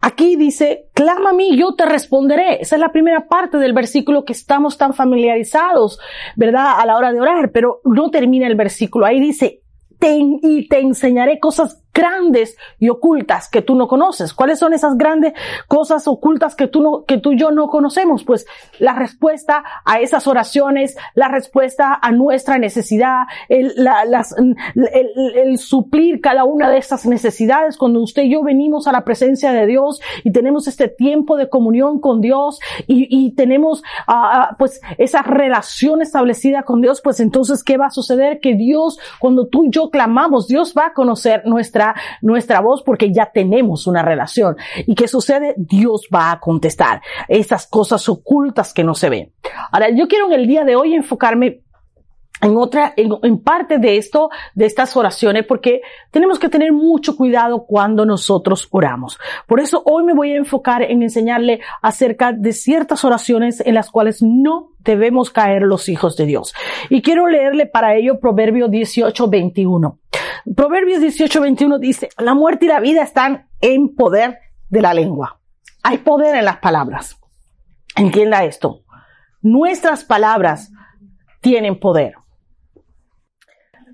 Aquí 0.00 0.34
dice, 0.34 0.88
clama 0.94 1.30
a 1.30 1.32
mí, 1.32 1.56
yo 1.56 1.74
te 1.74 1.86
responderé. 1.86 2.60
Esa 2.60 2.74
es 2.74 2.80
la 2.80 2.90
primera 2.90 3.28
parte 3.28 3.58
del 3.58 3.72
versículo 3.72 4.24
que 4.24 4.32
estamos 4.32 4.76
tan 4.76 4.94
familiarizados, 4.94 6.00
¿verdad? 6.34 6.80
A 6.80 6.86
la 6.86 6.96
hora 6.96 7.12
de 7.12 7.20
orar, 7.20 7.52
pero 7.52 7.80
no 7.84 8.10
termina 8.10 8.48
el 8.48 8.56
versículo. 8.56 9.06
Ahí 9.06 9.20
dice, 9.20 9.62
y 10.04 10.68
te 10.68 10.80
enseñaré 10.80 11.38
cosas 11.38 11.81
grandes 11.94 12.56
y 12.78 12.88
ocultas 12.88 13.48
que 13.48 13.62
tú 13.62 13.74
no 13.74 13.88
conoces. 13.88 14.32
¿Cuáles 14.32 14.58
son 14.58 14.72
esas 14.72 14.96
grandes 14.96 15.34
cosas 15.68 16.08
ocultas 16.08 16.54
que 16.54 16.66
tú 16.66 16.80
no, 16.80 17.04
que 17.04 17.18
tú 17.18 17.32
y 17.32 17.38
yo 17.38 17.50
no 17.50 17.68
conocemos? 17.68 18.24
Pues 18.24 18.46
la 18.78 18.94
respuesta 18.94 19.62
a 19.84 20.00
esas 20.00 20.26
oraciones, 20.26 20.96
la 21.14 21.28
respuesta 21.28 21.98
a 22.00 22.10
nuestra 22.12 22.58
necesidad, 22.58 23.24
el, 23.48 23.72
suplir 25.58 26.20
cada 26.20 26.44
una 26.44 26.70
de 26.70 26.78
esas 26.78 27.06
necesidades 27.06 27.76
cuando 27.76 28.00
usted 28.00 28.22
y 28.22 28.32
yo 28.32 28.42
venimos 28.42 28.86
a 28.86 28.92
la 28.92 29.04
presencia 29.04 29.52
de 29.52 29.66
Dios 29.66 30.00
y 30.24 30.32
tenemos 30.32 30.66
este 30.68 30.88
tiempo 30.88 31.36
de 31.36 31.48
comunión 31.48 32.00
con 32.00 32.20
Dios 32.20 32.60
y, 32.86 33.32
tenemos, 33.32 33.82
uh, 34.08 34.54
pues, 34.58 34.80
esa 34.98 35.22
relación 35.22 36.02
establecida 36.02 36.62
con 36.62 36.80
Dios, 36.80 37.00
pues 37.02 37.20
entonces, 37.20 37.62
¿qué 37.62 37.76
va 37.76 37.86
a 37.86 37.90
suceder? 37.90 38.40
Que 38.40 38.54
Dios, 38.54 38.98
cuando 39.18 39.46
tú 39.46 39.64
y 39.64 39.70
yo 39.70 39.90
clamamos, 39.90 40.48
Dios 40.48 40.74
va 40.76 40.86
a 40.86 40.92
conocer 40.92 41.42
nuestra 41.46 41.81
nuestra, 42.20 42.60
voz 42.60 42.82
porque 42.82 43.12
ya 43.12 43.30
tenemos 43.32 43.86
una 43.86 44.02
relación. 44.02 44.56
¿Y 44.86 44.94
qué 44.94 45.08
sucede? 45.08 45.54
Dios 45.56 46.08
va 46.14 46.32
a 46.32 46.40
contestar 46.40 47.00
esas 47.28 47.66
cosas 47.66 48.08
ocultas 48.08 48.72
que 48.72 48.84
no 48.84 48.94
se 48.94 49.08
ven. 49.08 49.32
Ahora, 49.70 49.90
yo 49.90 50.08
quiero 50.08 50.26
en 50.26 50.32
el 50.32 50.46
día 50.46 50.64
de 50.64 50.76
hoy 50.76 50.94
enfocarme 50.94 51.62
en 52.42 52.56
otra, 52.56 52.92
en, 52.96 53.38
parte 53.38 53.78
de 53.78 53.96
esto, 53.96 54.30
de 54.54 54.66
estas 54.66 54.96
oraciones, 54.96 55.46
porque 55.46 55.80
tenemos 56.10 56.38
que 56.38 56.48
tener 56.48 56.72
mucho 56.72 57.16
cuidado 57.16 57.64
cuando 57.66 58.04
nosotros 58.04 58.66
oramos. 58.72 59.18
Por 59.46 59.60
eso 59.60 59.82
hoy 59.86 60.02
me 60.02 60.12
voy 60.12 60.32
a 60.32 60.36
enfocar 60.36 60.82
en 60.82 61.02
enseñarle 61.02 61.60
acerca 61.80 62.32
de 62.32 62.52
ciertas 62.52 63.04
oraciones 63.04 63.62
en 63.64 63.74
las 63.74 63.90
cuales 63.90 64.22
no 64.22 64.70
debemos 64.80 65.30
caer 65.30 65.62
los 65.62 65.88
hijos 65.88 66.16
de 66.16 66.26
Dios. 66.26 66.52
Y 66.90 67.00
quiero 67.00 67.28
leerle 67.28 67.66
para 67.66 67.94
ello 67.94 68.18
Proverbio 68.18 68.66
18, 68.66 69.28
21. 69.28 69.98
Proverbios 70.56 71.00
18, 71.00 71.40
21 71.40 71.78
dice, 71.78 72.08
la 72.18 72.34
muerte 72.34 72.66
y 72.66 72.68
la 72.68 72.80
vida 72.80 73.02
están 73.02 73.48
en 73.60 73.94
poder 73.94 74.38
de 74.68 74.82
la 74.82 74.94
lengua. 74.94 75.40
Hay 75.82 75.98
poder 75.98 76.34
en 76.34 76.44
las 76.44 76.58
palabras. 76.58 77.20
Entienda 77.96 78.44
esto. 78.44 78.82
Nuestras 79.40 80.04
palabras 80.04 80.72
tienen 81.40 81.78
poder. 81.78 82.14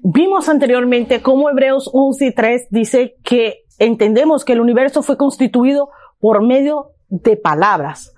Vimos 0.03 0.49
anteriormente 0.49 1.23
cómo 1.23 1.51
Hebreos 1.51 1.91
11 1.93 2.27
y 2.27 2.35
3 2.35 2.69
dice 2.71 3.17
que 3.25 3.65
entendemos 3.79 4.45
que 4.45 4.53
el 4.53 4.61
universo 4.61 5.03
fue 5.03 5.17
constituido 5.17 5.91
por 6.21 6.47
medio 6.47 6.93
de 7.09 7.37
palabras, 7.37 8.15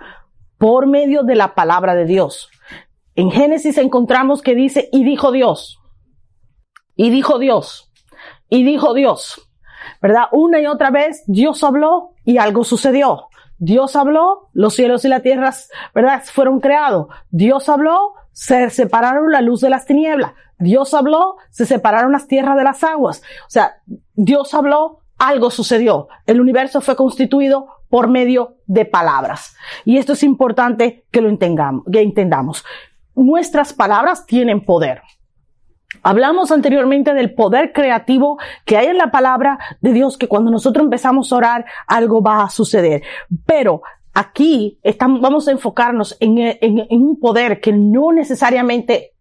por 0.58 0.86
medio 0.86 1.22
de 1.22 1.36
la 1.36 1.54
palabra 1.54 1.94
de 1.94 2.04
Dios. 2.04 2.50
En 3.14 3.30
Génesis 3.30 3.78
encontramos 3.78 4.42
que 4.42 4.54
dice, 4.54 4.88
y 4.92 5.04
dijo 5.04 5.32
Dios, 5.32 5.80
y 6.96 7.10
dijo 7.10 7.38
Dios. 7.38 7.89
Y 8.50 8.64
dijo 8.64 8.92
Dios, 8.92 9.48
¿verdad? 10.02 10.24
Una 10.32 10.60
y 10.60 10.66
otra 10.66 10.90
vez 10.90 11.22
Dios 11.26 11.64
habló 11.64 12.14
y 12.24 12.38
algo 12.38 12.64
sucedió. 12.64 13.28
Dios 13.58 13.94
habló, 13.94 14.48
los 14.52 14.74
cielos 14.74 15.04
y 15.04 15.08
la 15.08 15.20
tierra, 15.20 15.54
¿verdad? 15.94 16.22
Fueron 16.24 16.60
creados. 16.60 17.08
Dios 17.30 17.68
habló, 17.68 18.14
se 18.32 18.70
separaron 18.70 19.30
la 19.30 19.42
luz 19.42 19.60
de 19.60 19.70
las 19.70 19.86
tinieblas. 19.86 20.32
Dios 20.58 20.94
habló, 20.94 21.36
se 21.50 21.66
separaron 21.66 22.12
las 22.12 22.26
tierras 22.26 22.56
de 22.56 22.64
las 22.64 22.82
aguas. 22.82 23.22
O 23.46 23.50
sea, 23.50 23.76
Dios 24.14 24.52
habló, 24.54 25.00
algo 25.18 25.50
sucedió. 25.50 26.08
El 26.26 26.40
universo 26.40 26.80
fue 26.80 26.96
constituido 26.96 27.68
por 27.90 28.08
medio 28.08 28.56
de 28.66 28.86
palabras. 28.86 29.54
Y 29.84 29.98
esto 29.98 30.14
es 30.14 30.22
importante 30.22 31.04
que 31.10 31.20
lo 31.20 31.28
entendamos, 31.28 31.84
que 31.92 32.00
entendamos. 32.00 32.64
Nuestras 33.14 33.74
palabras 33.74 34.24
tienen 34.24 34.64
poder. 34.64 35.02
Hablamos 36.02 36.50
anteriormente 36.50 37.14
del 37.14 37.34
poder 37.34 37.72
creativo 37.72 38.38
que 38.64 38.76
hay 38.76 38.86
en 38.86 38.98
la 38.98 39.10
palabra 39.10 39.58
de 39.80 39.92
Dios, 39.92 40.16
que 40.16 40.28
cuando 40.28 40.50
nosotros 40.50 40.84
empezamos 40.84 41.32
a 41.32 41.36
orar, 41.36 41.64
algo 41.86 42.22
va 42.22 42.42
a 42.42 42.50
suceder. 42.50 43.02
Pero 43.46 43.82
aquí 44.14 44.78
estamos, 44.82 45.20
vamos 45.20 45.48
a 45.48 45.52
enfocarnos 45.52 46.16
en, 46.20 46.86
un 46.90 47.18
poder 47.18 47.60
que 47.60 47.72
no 47.72 48.12
necesariamente 48.12 49.12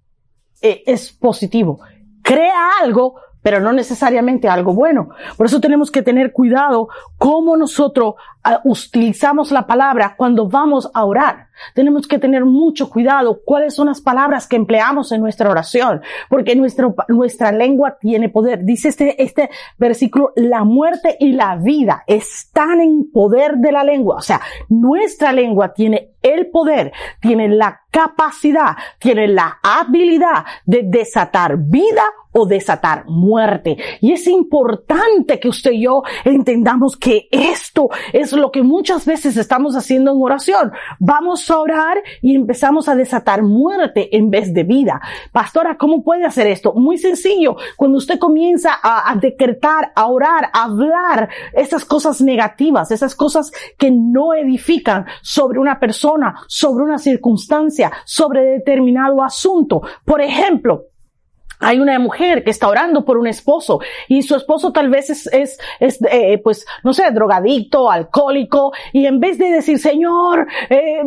eh, 0.61 0.83
es 0.85 1.11
positivo. 1.11 1.79
Crea 2.21 2.71
algo, 2.81 3.15
pero 3.41 3.59
no 3.59 3.71
necesariamente 3.71 4.47
algo 4.47 4.73
bueno. 4.73 5.09
Por 5.37 5.45
eso 5.45 5.59
tenemos 5.59 5.91
que 5.91 6.01
tener 6.01 6.31
cuidado 6.31 6.89
cómo 7.17 7.55
nosotros 7.55 8.15
ah, 8.43 8.61
utilizamos 8.63 9.51
la 9.51 9.67
palabra 9.67 10.15
cuando 10.17 10.47
vamos 10.47 10.89
a 10.93 11.05
orar. 11.05 11.48
Tenemos 11.73 12.07
que 12.07 12.19
tener 12.19 12.45
mucho 12.45 12.89
cuidado 12.89 13.41
cuáles 13.43 13.75
son 13.75 13.87
las 13.87 14.01
palabras 14.01 14.47
que 14.47 14.55
empleamos 14.55 15.11
en 15.11 15.21
nuestra 15.21 15.49
oración, 15.49 16.01
porque 16.29 16.55
nuestro, 16.55 16.95
nuestra 17.07 17.51
lengua 17.51 17.97
tiene 17.99 18.29
poder. 18.29 18.63
Dice 18.63 18.89
este, 18.89 19.21
este 19.21 19.49
versículo, 19.77 20.33
la 20.35 20.63
muerte 20.63 21.17
y 21.19 21.33
la 21.33 21.55
vida 21.55 22.03
están 22.07 22.81
en 22.81 23.11
poder 23.11 23.57
de 23.57 23.71
la 23.71 23.83
lengua. 23.83 24.17
O 24.17 24.21
sea, 24.21 24.41
nuestra 24.69 25.31
lengua 25.31 25.73
tiene 25.73 26.11
el 26.21 26.47
poder, 26.47 26.91
tiene 27.21 27.47
la 27.47 27.81
capacidad, 27.91 28.75
tiene 28.99 29.27
la 29.27 29.59
habilidad 29.63 30.45
de 30.65 30.83
desatar 30.83 31.57
vida 31.57 32.03
o 32.31 32.45
desatar 32.45 33.05
muerte. 33.07 33.77
Y 34.01 34.11
es 34.11 34.27
importante 34.27 35.39
que 35.39 35.49
usted 35.49 35.71
y 35.71 35.83
yo 35.83 36.03
entendamos 36.23 36.95
que 36.97 37.27
esto 37.31 37.89
es 38.13 38.33
lo 38.33 38.51
que 38.51 38.61
muchas 38.61 39.05
veces 39.05 39.37
estamos 39.37 39.75
haciendo 39.75 40.11
en 40.11 40.21
oración. 40.21 40.71
Vamos 40.99 41.48
orar 41.57 41.97
y 42.21 42.35
empezamos 42.35 42.87
a 42.87 42.95
desatar 42.95 43.41
muerte 43.41 44.15
en 44.15 44.29
vez 44.29 44.53
de 44.53 44.63
vida. 44.63 45.01
Pastora, 45.31 45.77
¿cómo 45.77 46.03
puede 46.03 46.25
hacer 46.25 46.47
esto? 46.47 46.73
Muy 46.73 46.97
sencillo. 46.97 47.55
Cuando 47.77 47.97
usted 47.97 48.19
comienza 48.19 48.77
a, 48.81 49.09
a 49.09 49.15
decretar, 49.15 49.91
a 49.95 50.07
orar, 50.07 50.49
a 50.53 50.63
hablar 50.63 51.29
esas 51.53 51.85
cosas 51.85 52.21
negativas, 52.21 52.91
esas 52.91 53.15
cosas 53.15 53.51
que 53.77 53.89
no 53.91 54.33
edifican 54.33 55.05
sobre 55.21 55.59
una 55.59 55.79
persona, 55.79 56.35
sobre 56.47 56.83
una 56.83 56.97
circunstancia, 56.97 57.91
sobre 58.05 58.43
determinado 58.43 59.23
asunto. 59.23 59.81
Por 60.05 60.21
ejemplo, 60.21 60.88
hay 61.59 61.79
una 61.79 61.99
mujer 61.99 62.43
que 62.43 62.51
está 62.51 62.67
orando 62.67 63.03
por 63.05 63.17
un 63.17 63.27
esposo 63.27 63.79
y 64.07 64.21
su 64.21 64.35
esposo 64.35 64.71
tal 64.71 64.89
vez 64.89 65.09
es, 65.09 65.27
es, 65.27 65.59
es 65.79 65.99
eh, 66.11 66.39
pues, 66.43 66.65
no 66.83 66.93
sé, 66.93 67.11
drogadicto, 67.11 67.91
alcohólico 67.91 68.71
y 68.93 69.05
en 69.05 69.19
vez 69.19 69.37
de 69.37 69.51
decir, 69.51 69.77
Señor, 69.79 70.47
eh, 70.69 71.01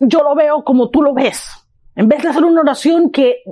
yo 0.00 0.22
lo 0.22 0.34
veo 0.34 0.64
como 0.64 0.90
tú 0.90 1.02
lo 1.02 1.14
ves, 1.14 1.44
en 1.96 2.08
vez 2.08 2.22
de 2.22 2.28
hacer 2.28 2.44
una 2.44 2.60
oración 2.60 3.10
que 3.10 3.42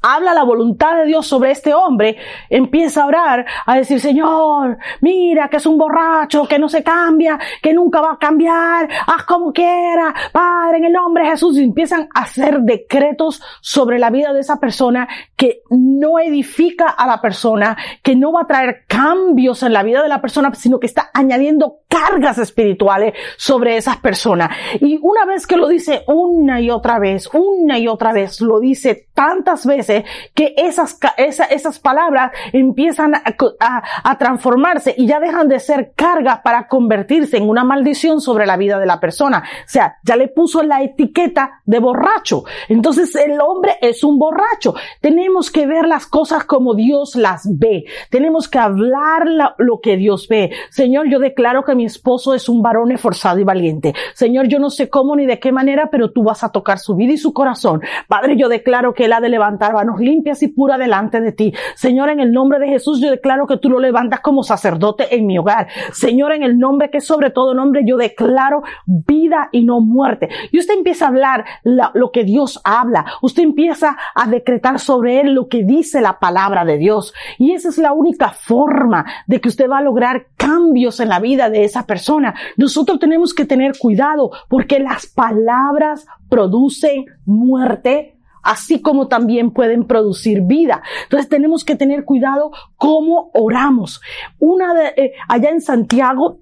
habla 0.00 0.34
la 0.34 0.44
voluntad 0.44 0.96
de 0.96 1.06
Dios 1.06 1.26
sobre 1.26 1.50
este 1.50 1.74
hombre, 1.74 2.16
empieza 2.48 3.02
a 3.02 3.06
orar, 3.06 3.46
a 3.66 3.76
decir, 3.76 4.00
Señor, 4.00 4.78
mira 5.00 5.48
que 5.48 5.56
es 5.56 5.66
un 5.66 5.78
borracho, 5.78 6.46
que 6.46 6.58
no 6.58 6.68
se 6.68 6.82
cambia, 6.82 7.38
que 7.62 7.72
nunca 7.72 8.00
va 8.00 8.12
a 8.12 8.18
cambiar, 8.18 8.88
haz 9.06 9.24
como 9.24 9.52
quiera, 9.52 10.14
Padre, 10.32 10.78
en 10.78 10.84
el 10.86 10.92
nombre 10.92 11.24
de 11.24 11.30
Jesús, 11.30 11.58
y 11.58 11.64
empiezan 11.64 12.08
a 12.14 12.22
hacer 12.22 12.60
decretos 12.60 13.42
sobre 13.60 13.98
la 13.98 14.10
vida 14.10 14.32
de 14.32 14.40
esa 14.40 14.60
persona 14.60 15.08
que 15.36 15.62
no 15.70 16.18
edifica 16.18 16.88
a 16.88 17.06
la 17.06 17.20
persona, 17.20 17.76
que 18.02 18.16
no 18.16 18.32
va 18.32 18.42
a 18.42 18.46
traer 18.46 18.84
cambios 18.86 19.62
en 19.62 19.72
la 19.72 19.82
vida 19.82 20.02
de 20.02 20.08
la 20.08 20.20
persona, 20.20 20.52
sino 20.54 20.78
que 20.78 20.86
está 20.86 21.10
añadiendo 21.12 21.78
cargas 21.88 22.38
espirituales 22.38 23.14
sobre 23.36 23.76
esas 23.76 23.96
personas. 23.96 24.50
Y 24.80 24.98
una 25.02 25.24
vez 25.24 25.46
que 25.46 25.56
lo 25.56 25.68
dice 25.68 26.04
una 26.06 26.60
y 26.60 26.70
otra 26.70 26.98
vez, 26.98 27.28
una 27.32 27.78
y 27.78 27.88
otra 27.88 28.12
vez, 28.12 28.40
lo 28.40 28.60
dice 28.60 29.08
tantas 29.14 29.66
veces 29.66 30.04
que 30.34 30.54
esas, 30.56 30.98
esas 31.16 31.78
palabras 31.80 32.32
empiezan 32.52 33.14
a, 33.14 34.18
transformarse 34.18 34.94
y 34.96 35.06
ya 35.06 35.18
dejan 35.20 35.48
de 35.48 35.60
ser 35.60 35.92
cargas 35.96 36.40
para 36.40 36.68
convertirse 36.68 37.36
en 37.36 37.48
una 37.48 37.64
maldición 37.64 38.20
sobre 38.20 38.46
la 38.46 38.56
vida 38.56 38.78
de 38.78 38.86
la 38.86 39.00
persona. 39.00 39.42
O 39.64 39.68
sea, 39.68 39.96
ya 40.04 40.16
le 40.16 40.28
puso 40.28 40.62
la 40.62 40.82
etiqueta 40.82 41.62
de 41.64 41.78
borracho. 41.78 42.44
Entonces 42.68 43.14
el 43.16 43.40
hombre 43.40 43.78
es 43.80 44.04
un 44.04 44.18
borracho. 44.18 44.74
Tenemos 45.00 45.50
que 45.50 45.66
ver 45.66 45.86
las 45.86 46.06
cosas 46.06 46.44
como 46.44 46.74
Dios 46.74 47.16
las 47.16 47.48
ve. 47.58 47.84
Tenemos 48.10 48.48
que 48.48 48.58
hablar 48.58 49.26
lo 49.58 49.80
que 49.80 49.96
Dios 49.96 50.28
ve. 50.28 50.50
Señor, 50.70 51.08
yo 51.08 51.18
declaro 51.18 51.64
que 51.64 51.74
mi 51.78 51.84
esposo 51.84 52.34
es 52.34 52.48
un 52.48 52.60
varón 52.60 52.90
esforzado 52.90 53.38
y 53.38 53.44
valiente. 53.44 53.94
Señor, 54.14 54.48
yo 54.48 54.58
no 54.58 54.68
sé 54.68 54.90
cómo 54.90 55.14
ni 55.14 55.26
de 55.26 55.38
qué 55.38 55.52
manera, 55.52 55.88
pero 55.90 56.10
tú 56.10 56.24
vas 56.24 56.42
a 56.42 56.50
tocar 56.50 56.78
su 56.78 56.96
vida 56.96 57.12
y 57.12 57.18
su 57.18 57.32
corazón. 57.32 57.80
Padre, 58.08 58.36
yo 58.36 58.48
declaro 58.48 58.94
que 58.94 59.06
ha 59.12 59.20
de 59.20 59.28
levantar 59.28 59.74
manos 59.74 60.00
limpias 60.00 60.42
y 60.42 60.48
puras 60.48 60.78
delante 60.78 61.20
de 61.20 61.32
ti. 61.32 61.54
Señor, 61.76 62.10
en 62.10 62.20
el 62.20 62.32
nombre 62.32 62.58
de 62.58 62.66
Jesús, 62.66 63.00
yo 63.00 63.10
declaro 63.10 63.46
que 63.46 63.58
tú 63.58 63.70
lo 63.70 63.78
levantas 63.78 64.20
como 64.20 64.42
sacerdote 64.42 65.14
en 65.14 65.26
mi 65.26 65.38
hogar. 65.38 65.68
Señor, 65.92 66.32
en 66.32 66.42
el 66.42 66.58
nombre 66.58 66.90
que 66.90 67.00
sobre 67.00 67.30
todo 67.30 67.54
nombre, 67.54 67.82
yo 67.86 67.96
declaro 67.96 68.62
vida 68.84 69.48
y 69.52 69.64
no 69.64 69.80
muerte. 69.80 70.28
Y 70.50 70.58
usted 70.58 70.74
empieza 70.74 71.04
a 71.04 71.08
hablar 71.08 71.44
lo 71.62 72.10
que 72.10 72.24
Dios 72.24 72.60
habla. 72.64 73.06
Usted 73.22 73.44
empieza 73.44 73.96
a 74.14 74.26
decretar 74.26 74.80
sobre 74.80 75.20
él 75.20 75.32
lo 75.32 75.48
que 75.48 75.62
dice 75.62 76.00
la 76.00 76.18
palabra 76.18 76.64
de 76.64 76.76
Dios. 76.76 77.14
Y 77.38 77.52
esa 77.52 77.68
es 77.68 77.78
la 77.78 77.92
única 77.92 78.30
forma 78.30 79.06
de 79.28 79.40
que 79.40 79.48
usted 79.48 79.70
va 79.70 79.78
a 79.78 79.82
lograr 79.82 80.26
cambios 80.36 81.00
en 81.00 81.08
la 81.08 81.20
vida 81.20 81.50
de 81.50 81.64
esa 81.68 81.86
persona. 81.86 82.34
Nosotros 82.56 82.98
tenemos 82.98 83.32
que 83.32 83.44
tener 83.44 83.78
cuidado 83.78 84.30
porque 84.48 84.78
las 84.80 85.06
palabras 85.06 86.06
producen 86.28 87.06
muerte 87.24 88.18
así 88.42 88.80
como 88.80 89.08
también 89.08 89.50
pueden 89.50 89.86
producir 89.86 90.42
vida. 90.42 90.82
Entonces 91.04 91.28
tenemos 91.28 91.64
que 91.64 91.76
tener 91.76 92.04
cuidado 92.04 92.50
cómo 92.76 93.30
oramos. 93.34 94.00
Una 94.38 94.74
de, 94.74 94.86
eh, 94.96 95.12
allá 95.28 95.50
en 95.50 95.60
Santiago, 95.60 96.40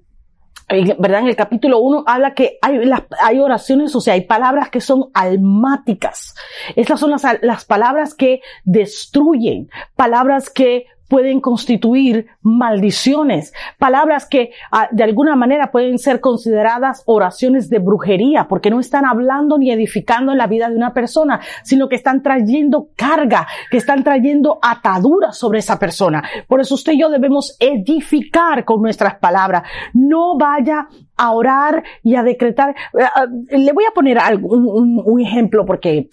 ¿verdad? 0.69 1.21
En 1.21 1.27
el 1.27 1.35
capítulo 1.35 1.79
1 1.79 2.03
habla 2.07 2.33
que 2.33 2.57
hay, 2.61 2.79
hay 3.21 3.39
oraciones, 3.39 3.95
o 3.95 4.01
sea, 4.01 4.15
hay 4.15 4.21
palabras 4.21 4.69
que 4.69 4.81
son 4.81 5.09
almáticas. 5.13 6.35
Estas 6.75 6.99
son 6.99 7.11
las, 7.11 7.23
las 7.41 7.65
palabras 7.65 8.13
que 8.13 8.41
destruyen, 8.63 9.69
palabras 9.95 10.49
que 10.49 10.85
pueden 11.07 11.39
constituir 11.39 12.27
maldiciones, 12.41 13.53
palabras 13.77 14.27
que 14.27 14.51
ah, 14.71 14.87
de 14.91 15.03
alguna 15.03 15.35
manera 15.35 15.71
pueden 15.71 15.97
ser 15.97 16.19
consideradas 16.19 17.03
oraciones 17.05 17.69
de 17.69 17.79
brujería, 17.79 18.47
porque 18.47 18.69
no 18.69 18.79
están 18.79 19.05
hablando 19.05 19.57
ni 19.57 19.71
edificando 19.71 20.31
en 20.31 20.37
la 20.37 20.47
vida 20.47 20.69
de 20.69 20.75
una 20.75 20.93
persona, 20.93 21.39
sino 21.63 21.89
que 21.89 21.95
están 21.95 22.21
trayendo 22.21 22.89
carga, 22.95 23.47
que 23.71 23.77
están 23.77 24.03
trayendo 24.03 24.59
ataduras 24.61 25.37
sobre 25.37 25.59
esa 25.59 25.79
persona. 25.79 26.23
Por 26.47 26.59
eso 26.61 26.75
usted 26.75 26.93
y 26.93 26.99
yo 26.99 27.09
debemos 27.09 27.55
edificar 27.59 28.65
con 28.65 28.81
nuestras 28.81 29.15
palabras. 29.15 29.63
No 29.93 30.37
vaya 30.37 30.87
a 31.15 31.31
orar 31.31 31.83
y 32.03 32.15
a 32.15 32.23
decretar. 32.23 32.75
Eh, 32.97 33.03
ah, 33.03 33.25
le 33.49 33.73
voy 33.73 33.85
a 33.85 33.93
poner 33.93 34.17
un 34.43 35.21
ejemplo 35.21 35.65
porque 35.65 36.09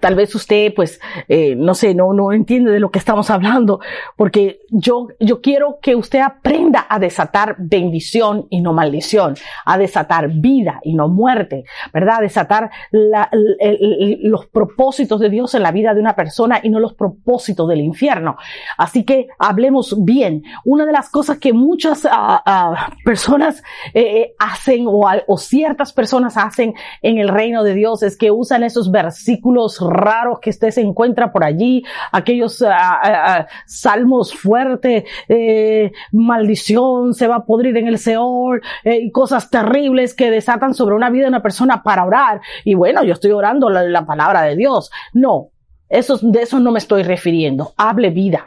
Tal 0.00 0.14
vez 0.14 0.34
usted, 0.34 0.74
pues, 0.74 1.00
eh, 1.28 1.54
no 1.56 1.74
sé, 1.74 1.94
no, 1.94 2.12
no 2.12 2.32
entiende 2.32 2.70
de 2.70 2.80
lo 2.80 2.90
que 2.90 2.98
estamos 2.98 3.30
hablando, 3.30 3.80
porque 4.16 4.60
yo, 4.70 5.08
yo 5.18 5.40
quiero 5.40 5.78
que 5.80 5.94
usted 5.96 6.20
aprenda 6.20 6.86
a 6.88 6.98
desatar 6.98 7.56
bendición 7.58 8.46
y 8.50 8.60
no 8.60 8.72
maldición, 8.72 9.34
a 9.64 9.78
desatar 9.78 10.28
vida 10.28 10.80
y 10.82 10.94
no 10.94 11.08
muerte, 11.08 11.64
¿verdad? 11.92 12.16
A 12.18 12.22
desatar 12.22 12.70
los 12.90 14.46
propósitos 14.46 15.20
de 15.20 15.30
Dios 15.30 15.54
en 15.54 15.62
la 15.62 15.72
vida 15.72 15.94
de 15.94 16.00
una 16.00 16.14
persona 16.14 16.60
y 16.62 16.68
no 16.68 16.80
los 16.80 16.94
propósitos 16.94 17.68
del 17.68 17.80
infierno. 17.80 18.36
Así 18.76 19.04
que 19.04 19.28
hablemos 19.38 20.04
bien. 20.04 20.42
Una 20.64 20.84
de 20.84 20.92
las 20.92 21.08
cosas 21.08 21.38
que 21.38 21.52
muchas 21.52 22.04
uh, 22.04 22.08
uh, 22.08 22.74
personas 23.04 23.62
eh, 23.94 24.00
eh, 24.00 24.34
hacen 24.38 24.86
o, 24.86 25.06
o 25.26 25.38
ciertas 25.38 25.92
personas 25.92 26.36
hacen 26.36 26.74
en 27.02 27.18
el 27.18 27.28
reino 27.28 27.62
de 27.62 27.74
Dios 27.74 28.02
es 28.02 28.16
que 28.16 28.30
usan 28.30 28.62
esos 28.62 28.90
versículos 28.90 29.78
raros 29.90 30.38
que 30.40 30.50
usted 30.50 30.70
se 30.70 30.80
encuentra 30.80 31.32
por 31.32 31.44
allí, 31.44 31.84
aquellos 32.12 32.62
ah, 32.62 33.00
ah, 33.02 33.24
ah, 33.26 33.46
salmos 33.66 34.34
fuertes, 34.34 35.04
eh, 35.28 35.92
maldición, 36.12 37.14
se 37.14 37.26
va 37.26 37.36
a 37.36 37.44
podrir 37.44 37.76
en 37.76 37.88
el 37.88 37.98
Seol, 37.98 38.62
eh, 38.84 39.10
cosas 39.12 39.50
terribles 39.50 40.14
que 40.14 40.30
desatan 40.30 40.74
sobre 40.74 40.94
una 40.94 41.10
vida 41.10 41.24
de 41.24 41.30
una 41.30 41.42
persona 41.42 41.82
para 41.82 42.04
orar. 42.04 42.40
Y 42.64 42.74
bueno, 42.74 43.04
yo 43.04 43.12
estoy 43.12 43.32
orando 43.32 43.68
la, 43.68 43.82
la 43.82 44.06
palabra 44.06 44.42
de 44.42 44.56
Dios. 44.56 44.90
No, 45.12 45.50
eso, 45.88 46.18
de 46.20 46.42
eso 46.42 46.60
no 46.60 46.72
me 46.72 46.78
estoy 46.78 47.02
refiriendo. 47.02 47.72
Hable 47.76 48.10
vida. 48.10 48.46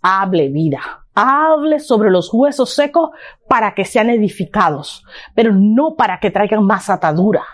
Hable 0.00 0.48
vida. 0.48 0.80
Hable 1.14 1.80
sobre 1.80 2.10
los 2.10 2.32
huesos 2.32 2.72
secos 2.74 3.10
para 3.48 3.74
que 3.74 3.84
sean 3.84 4.10
edificados, 4.10 5.04
pero 5.34 5.52
no 5.52 5.94
para 5.96 6.20
que 6.20 6.30
traigan 6.30 6.64
más 6.64 6.90
atadura. 6.90 7.44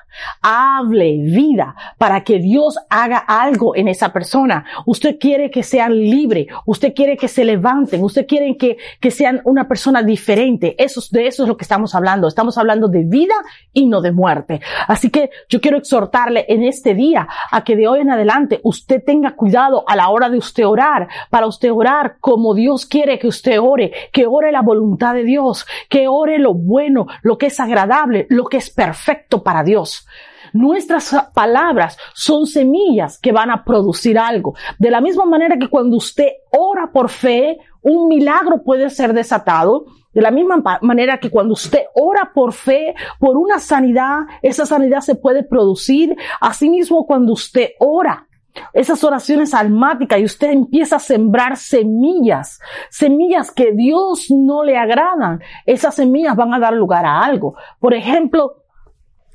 Hable 0.42 1.16
vida 1.18 1.74
para 1.98 2.22
que 2.22 2.38
Dios 2.38 2.78
haga 2.88 3.18
algo 3.18 3.74
en 3.74 3.88
esa 3.88 4.12
persona. 4.12 4.64
Usted 4.86 5.18
quiere 5.18 5.50
que 5.50 5.62
sean 5.62 5.92
libres, 5.96 6.46
usted 6.66 6.94
quiere 6.94 7.16
que 7.16 7.26
se 7.28 7.44
levanten, 7.44 8.02
usted 8.02 8.26
quiere 8.26 8.56
que, 8.56 8.76
que 9.00 9.10
sean 9.10 9.40
una 9.44 9.66
persona 9.66 10.02
diferente. 10.02 10.76
Eso, 10.78 11.00
de 11.10 11.26
eso 11.26 11.42
es 11.42 11.48
lo 11.48 11.56
que 11.56 11.64
estamos 11.64 11.94
hablando. 11.94 12.28
Estamos 12.28 12.58
hablando 12.58 12.88
de 12.88 13.04
vida 13.04 13.34
y 13.72 13.86
no 13.86 14.00
de 14.00 14.12
muerte. 14.12 14.60
Así 14.86 15.10
que 15.10 15.30
yo 15.48 15.60
quiero 15.60 15.78
exhortarle 15.78 16.44
en 16.48 16.62
este 16.62 16.94
día 16.94 17.26
a 17.50 17.64
que 17.64 17.76
de 17.76 17.88
hoy 17.88 18.00
en 18.00 18.10
adelante 18.10 18.60
usted 18.62 19.02
tenga 19.04 19.32
cuidado 19.32 19.84
a 19.86 19.96
la 19.96 20.08
hora 20.10 20.28
de 20.28 20.38
usted 20.38 20.66
orar, 20.66 21.08
para 21.30 21.46
usted 21.46 21.72
orar 21.72 22.16
como 22.20 22.54
Dios 22.54 22.86
quiere 22.86 23.18
que 23.18 23.26
usted 23.26 23.58
ore, 23.60 23.92
que 24.12 24.26
ore 24.26 24.52
la 24.52 24.62
voluntad 24.62 25.14
de 25.14 25.24
Dios, 25.24 25.66
que 25.88 26.08
ore 26.08 26.38
lo 26.38 26.54
bueno, 26.54 27.06
lo 27.22 27.38
que 27.38 27.46
es 27.46 27.60
agradable, 27.60 28.26
lo 28.30 28.44
que 28.44 28.58
es 28.58 28.70
perfecto 28.70 29.42
para 29.42 29.62
Dios. 29.62 30.06
Nuestras 30.52 31.12
palabras 31.34 31.98
son 32.14 32.46
semillas 32.46 33.18
que 33.18 33.32
van 33.32 33.50
a 33.50 33.64
producir 33.64 34.18
algo. 34.18 34.54
De 34.78 34.90
la 34.90 35.00
misma 35.00 35.24
manera 35.24 35.58
que 35.58 35.68
cuando 35.68 35.96
usted 35.96 36.28
ora 36.52 36.92
por 36.92 37.08
fe, 37.08 37.58
un 37.82 38.06
milagro 38.06 38.62
puede 38.62 38.88
ser 38.90 39.14
desatado. 39.14 39.86
De 40.12 40.22
la 40.22 40.30
misma 40.30 40.62
manera 40.80 41.18
que 41.18 41.28
cuando 41.28 41.54
usted 41.54 41.80
ora 41.96 42.30
por 42.32 42.52
fe, 42.52 42.94
por 43.18 43.36
una 43.36 43.58
sanidad, 43.58 44.20
esa 44.42 44.64
sanidad 44.64 45.00
se 45.00 45.16
puede 45.16 45.42
producir. 45.42 46.16
Asimismo, 46.40 47.04
cuando 47.04 47.32
usted 47.32 47.70
ora 47.80 48.28
esas 48.72 49.02
oraciones 49.04 49.54
almáticas 49.54 50.18
y 50.18 50.24
usted 50.24 50.50
empieza 50.50 50.96
a 50.96 51.00
sembrar 51.00 51.56
semillas, 51.56 52.60
semillas 52.90 53.50
que 53.50 53.72
Dios 53.72 54.26
no 54.30 54.62
le 54.62 54.76
agradan, 54.76 55.40
esas 55.66 55.94
semillas 55.94 56.36
van 56.36 56.54
a 56.54 56.58
dar 56.58 56.72
lugar 56.72 57.06
a 57.06 57.20
algo. 57.20 57.54
Por 57.78 57.94
ejemplo, 57.94 58.64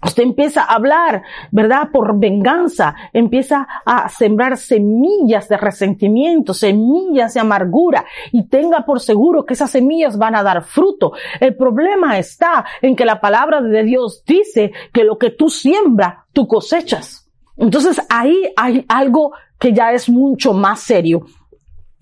Usted 0.02 0.24
empieza 0.24 0.62
a 0.64 0.76
hablar, 0.76 1.24
¿verdad? 1.52 1.90
Por 1.92 2.18
venganza, 2.18 2.96
empieza 3.12 3.68
a 3.86 4.08
sembrar 4.08 4.56
semillas 4.56 5.50
de 5.50 5.58
resentimiento, 5.58 6.54
semillas 6.54 7.34
de 7.34 7.42
amargura 7.42 8.06
y 8.32 8.48
tenga 8.48 8.86
por 8.86 9.02
seguro 9.02 9.46
que 9.46 9.56
esas 9.56 9.72
semillas 9.72 10.18
van 10.18 10.36
a 10.36 10.44
dar 10.44 10.64
fruto. 10.64 11.12
El 11.42 11.58
problema 11.58 12.18
está 12.18 12.64
en 12.82 12.96
que 12.96 13.04
la 13.04 13.20
palabra 13.20 13.62
de 13.62 13.84
Dios 13.84 14.24
dice 14.26 14.72
que 14.94 15.04
lo 15.04 15.18
que 15.18 15.32
tú 15.32 15.50
siembras, 15.50 16.20
tú 16.32 16.48
cosechas. 16.48 17.29
Entonces 17.60 18.02
ahí 18.10 18.36
hay 18.56 18.86
algo 18.88 19.34
que 19.60 19.74
ya 19.74 19.92
es 19.92 20.10
mucho 20.10 20.54
más 20.54 20.80
serio. 20.80 21.26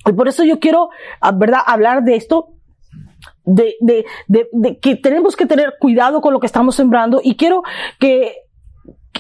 Y 0.06 0.14
por 0.14 0.28
eso 0.28 0.44
yo 0.44 0.60
quiero, 0.60 0.90
ah, 1.20 1.32
¿verdad?, 1.32 1.60
hablar 1.66 2.04
de 2.04 2.16
esto, 2.16 2.50
de, 3.44 3.76
de, 3.82 4.06
de, 4.28 4.80
que 4.80 4.96
tenemos 4.96 5.36
que 5.36 5.46
tener 5.46 5.74
cuidado 5.80 6.22
con 6.22 6.34
lo 6.34 6.40
que 6.40 6.46
estamos 6.46 6.76
sembrando 6.76 7.20
y 7.24 7.36
quiero 7.36 7.64
que 8.00 8.36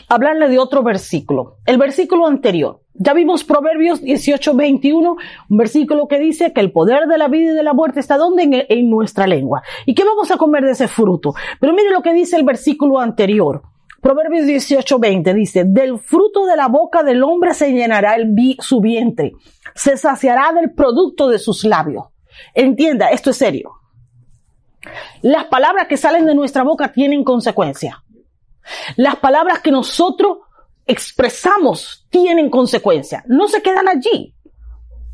hablarle 0.08 0.48
de 0.48 0.60
otro 0.60 0.84
versículo, 0.84 1.58
el 1.66 1.78
versículo 1.78 2.28
anterior. 2.28 2.82
Ya 2.94 3.14
vimos 3.14 3.44
Proverbios 3.44 4.02
18, 4.02 4.56
21, 4.56 5.18
un 5.50 5.58
versículo 5.58 6.08
que 6.08 6.20
dice 6.20 6.54
que 6.54 6.62
el 6.62 6.72
poder 6.72 7.08
de 7.08 7.18
la 7.18 7.28
vida 7.28 7.52
y 7.52 7.56
de 7.56 7.64
la 7.64 7.74
muerte 7.74 8.00
está 8.00 8.18
donde 8.18 8.44
en, 8.44 8.54
en 8.54 8.90
nuestra 8.90 9.28
lengua. 9.28 9.62
¿Y 9.86 9.94
qué 9.94 10.04
vamos 10.04 10.32
a 10.32 10.38
comer 10.38 10.64
de 10.64 10.72
ese 10.72 10.88
fruto? 10.88 11.34
Pero 11.60 11.74
mire 11.74 11.92
lo 11.92 12.02
que 12.02 12.14
dice 12.14 12.38
el 12.38 12.44
versículo 12.44 13.00
anterior. 13.00 13.62
Proverbios 14.02 14.46
18:20 14.46 15.34
dice, 15.34 15.64
del 15.66 16.00
fruto 16.00 16.46
de 16.46 16.56
la 16.56 16.68
boca 16.68 17.04
del 17.04 17.24
hombre 17.24 17.54
se 17.54 17.72
llenará 17.72 18.16
el 18.16 18.34
su 18.60 18.80
vientre, 18.80 19.34
se 19.76 19.98
saciará 19.98 20.52
del 20.54 20.74
producto 20.74 21.28
de 21.30 21.40
sus 21.40 21.64
labios. 21.64 22.06
Entienda, 22.54 23.10
esto 23.10 23.32
es 23.32 23.38
serio. 23.38 23.72
Las 25.22 25.46
palabras 25.46 25.88
que 25.88 25.98
salen 25.98 26.26
de 26.26 26.36
nuestra 26.36 26.64
boca 26.64 26.92
tienen 26.92 27.24
consecuencia. 27.24 28.04
Las 28.96 29.16
palabras 29.18 29.60
que 29.60 29.72
nosotros 29.72 30.40
expresamos 30.86 32.08
tienen 32.10 32.50
consecuencia. 32.50 33.24
No 33.28 33.48
se 33.48 33.62
quedan 33.62 33.88
allí. 33.88 34.36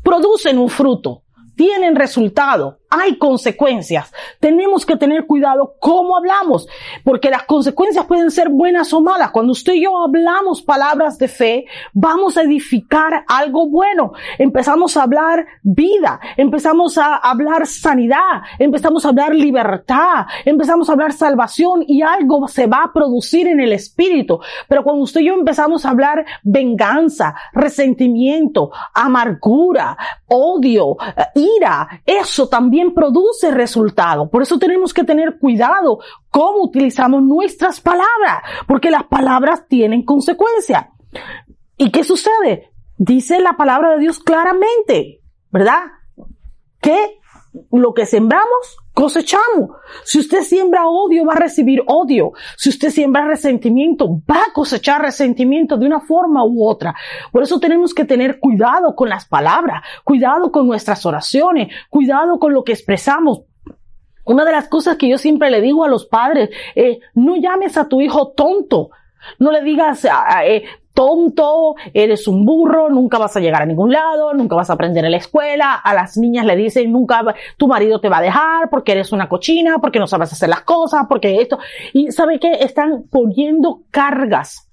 Producen 0.02 0.58
un 0.58 0.68
fruto, 0.68 1.24
tienen 1.56 1.96
resultado 1.96 2.80
hay 3.00 3.16
consecuencias. 3.16 4.12
Tenemos 4.40 4.86
que 4.86 4.96
tener 4.96 5.26
cuidado 5.26 5.74
cómo 5.78 6.16
hablamos, 6.16 6.68
porque 7.02 7.30
las 7.30 7.44
consecuencias 7.44 8.06
pueden 8.06 8.30
ser 8.30 8.48
buenas 8.48 8.92
o 8.92 9.00
malas. 9.00 9.30
Cuando 9.30 9.52
usted 9.52 9.74
y 9.74 9.84
yo 9.84 9.98
hablamos 9.98 10.62
palabras 10.62 11.18
de 11.18 11.28
fe, 11.28 11.66
vamos 11.92 12.36
a 12.36 12.42
edificar 12.42 13.24
algo 13.28 13.68
bueno. 13.68 14.12
Empezamos 14.38 14.96
a 14.96 15.02
hablar 15.02 15.46
vida, 15.62 16.20
empezamos 16.36 16.98
a 16.98 17.16
hablar 17.16 17.66
sanidad, 17.66 18.42
empezamos 18.58 19.04
a 19.04 19.08
hablar 19.08 19.34
libertad, 19.34 20.26
empezamos 20.44 20.88
a 20.88 20.92
hablar 20.92 21.12
salvación 21.12 21.84
y 21.86 22.02
algo 22.02 22.48
se 22.48 22.66
va 22.66 22.84
a 22.84 22.92
producir 22.92 23.48
en 23.48 23.60
el 23.60 23.72
espíritu. 23.72 24.40
Pero 24.68 24.84
cuando 24.84 25.02
usted 25.02 25.20
y 25.20 25.26
yo 25.26 25.34
empezamos 25.34 25.84
a 25.84 25.90
hablar 25.90 26.24
venganza, 26.42 27.34
resentimiento, 27.52 28.70
amargura, 28.92 29.96
odio, 30.26 30.96
ira, 31.34 32.02
eso 32.04 32.48
también 32.48 32.83
produce 32.92 33.50
resultado. 33.50 34.28
Por 34.28 34.42
eso 34.42 34.58
tenemos 34.58 34.92
que 34.92 35.04
tener 35.04 35.38
cuidado 35.38 36.00
cómo 36.28 36.64
utilizamos 36.64 37.22
nuestras 37.22 37.80
palabras, 37.80 38.42
porque 38.66 38.90
las 38.90 39.04
palabras 39.04 39.66
tienen 39.68 40.04
consecuencia. 40.04 40.90
¿Y 41.76 41.90
qué 41.90 42.04
sucede? 42.04 42.72
Dice 42.96 43.40
la 43.40 43.56
palabra 43.56 43.92
de 43.92 44.00
Dios 44.00 44.20
claramente, 44.20 45.20
¿verdad? 45.50 45.82
Que 46.80 47.18
lo 47.70 47.94
que 47.94 48.06
sembramos, 48.06 48.78
cosechamos. 48.94 49.70
Si 50.04 50.20
usted 50.20 50.42
siembra 50.42 50.86
odio, 50.86 51.26
va 51.26 51.34
a 51.34 51.40
recibir 51.40 51.82
odio. 51.86 52.32
Si 52.56 52.68
usted 52.68 52.90
siembra 52.90 53.26
resentimiento, 53.26 54.08
va 54.30 54.36
a 54.48 54.52
cosechar 54.52 55.02
resentimiento 55.02 55.76
de 55.76 55.86
una 55.86 56.00
forma 56.00 56.44
u 56.44 56.66
otra. 56.66 56.94
Por 57.32 57.42
eso 57.42 57.58
tenemos 57.58 57.92
que 57.92 58.04
tener 58.04 58.38
cuidado 58.38 58.94
con 58.94 59.08
las 59.08 59.26
palabras, 59.26 59.82
cuidado 60.04 60.50
con 60.52 60.66
nuestras 60.66 61.04
oraciones, 61.04 61.74
cuidado 61.90 62.38
con 62.38 62.54
lo 62.54 62.62
que 62.62 62.72
expresamos. 62.72 63.42
Una 64.24 64.44
de 64.44 64.52
las 64.52 64.68
cosas 64.68 64.96
que 64.96 65.08
yo 65.08 65.18
siempre 65.18 65.50
le 65.50 65.60
digo 65.60 65.84
a 65.84 65.88
los 65.88 66.06
padres 66.06 66.48
es, 66.74 66.98
no 67.14 67.36
llames 67.36 67.76
a 67.76 67.88
tu 67.88 68.00
hijo 68.00 68.32
tonto. 68.32 68.90
No 69.38 69.50
le 69.50 69.62
digas, 69.62 70.06
eh, 70.44 70.64
tonto, 70.94 71.74
eres 71.92 72.28
un 72.28 72.46
burro, 72.46 72.88
nunca 72.88 73.18
vas 73.18 73.36
a 73.36 73.40
llegar 73.40 73.62
a 73.62 73.66
ningún 73.66 73.92
lado, 73.92 74.32
nunca 74.32 74.56
vas 74.56 74.70
a 74.70 74.74
aprender 74.74 75.04
en 75.04 75.10
la 75.10 75.16
escuela. 75.16 75.74
A 75.74 75.92
las 75.92 76.16
niñas 76.16 76.46
le 76.46 76.56
dicen, 76.56 76.92
nunca 76.92 77.22
tu 77.56 77.66
marido 77.66 78.00
te 78.00 78.08
va 78.08 78.18
a 78.18 78.22
dejar 78.22 78.70
porque 78.70 78.92
eres 78.92 79.12
una 79.12 79.28
cochina, 79.28 79.78
porque 79.78 79.98
no 79.98 80.06
sabes 80.06 80.32
hacer 80.32 80.48
las 80.48 80.62
cosas, 80.62 81.06
porque 81.08 81.40
esto. 81.40 81.58
Y 81.92 82.12
sabe 82.12 82.38
que 82.38 82.52
están 82.60 83.04
poniendo 83.10 83.82
cargas 83.90 84.63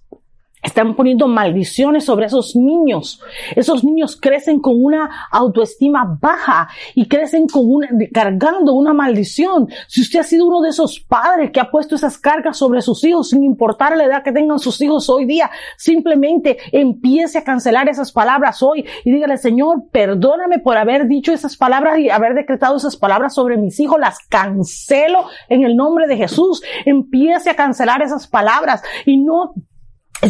están 0.61 0.95
poniendo 0.95 1.27
maldiciones 1.27 2.05
sobre 2.05 2.27
esos 2.27 2.55
niños. 2.55 3.21
Esos 3.55 3.83
niños 3.83 4.17
crecen 4.19 4.59
con 4.59 4.81
una 4.81 5.27
autoestima 5.31 6.17
baja 6.19 6.69
y 6.93 7.07
crecen 7.07 7.47
con 7.47 7.63
una, 7.65 7.89
cargando 8.13 8.73
una 8.73 8.93
maldición. 8.93 9.69
Si 9.87 10.01
usted 10.01 10.19
ha 10.19 10.23
sido 10.23 10.45
uno 10.45 10.61
de 10.61 10.69
esos 10.69 10.99
padres 10.99 11.51
que 11.51 11.59
ha 11.59 11.71
puesto 11.71 11.95
esas 11.95 12.17
cargas 12.17 12.57
sobre 12.57 12.81
sus 12.81 13.03
hijos, 13.03 13.29
sin 13.29 13.43
importar 13.43 13.97
la 13.97 14.05
edad 14.05 14.23
que 14.23 14.31
tengan 14.31 14.59
sus 14.59 14.79
hijos 14.81 15.09
hoy 15.09 15.25
día, 15.25 15.49
simplemente 15.77 16.57
empiece 16.71 17.39
a 17.39 17.43
cancelar 17.43 17.89
esas 17.89 18.11
palabras 18.11 18.61
hoy 18.61 18.85
y 19.03 19.11
dígale, 19.11 19.37
Señor, 19.37 19.89
perdóname 19.91 20.59
por 20.59 20.77
haber 20.77 21.07
dicho 21.07 21.33
esas 21.33 21.57
palabras 21.57 21.99
y 21.99 22.09
haber 22.09 22.35
decretado 22.35 22.77
esas 22.77 22.97
palabras 22.97 23.33
sobre 23.33 23.57
mis 23.57 23.79
hijos. 23.79 23.99
Las 23.99 24.19
cancelo 24.19 25.25
en 25.49 25.63
el 25.63 25.75
nombre 25.75 26.07
de 26.07 26.17
Jesús. 26.17 26.61
Empiece 26.85 27.49
a 27.49 27.55
cancelar 27.55 28.01
esas 28.01 28.27
palabras 28.27 28.83
y 29.05 29.17
no 29.17 29.53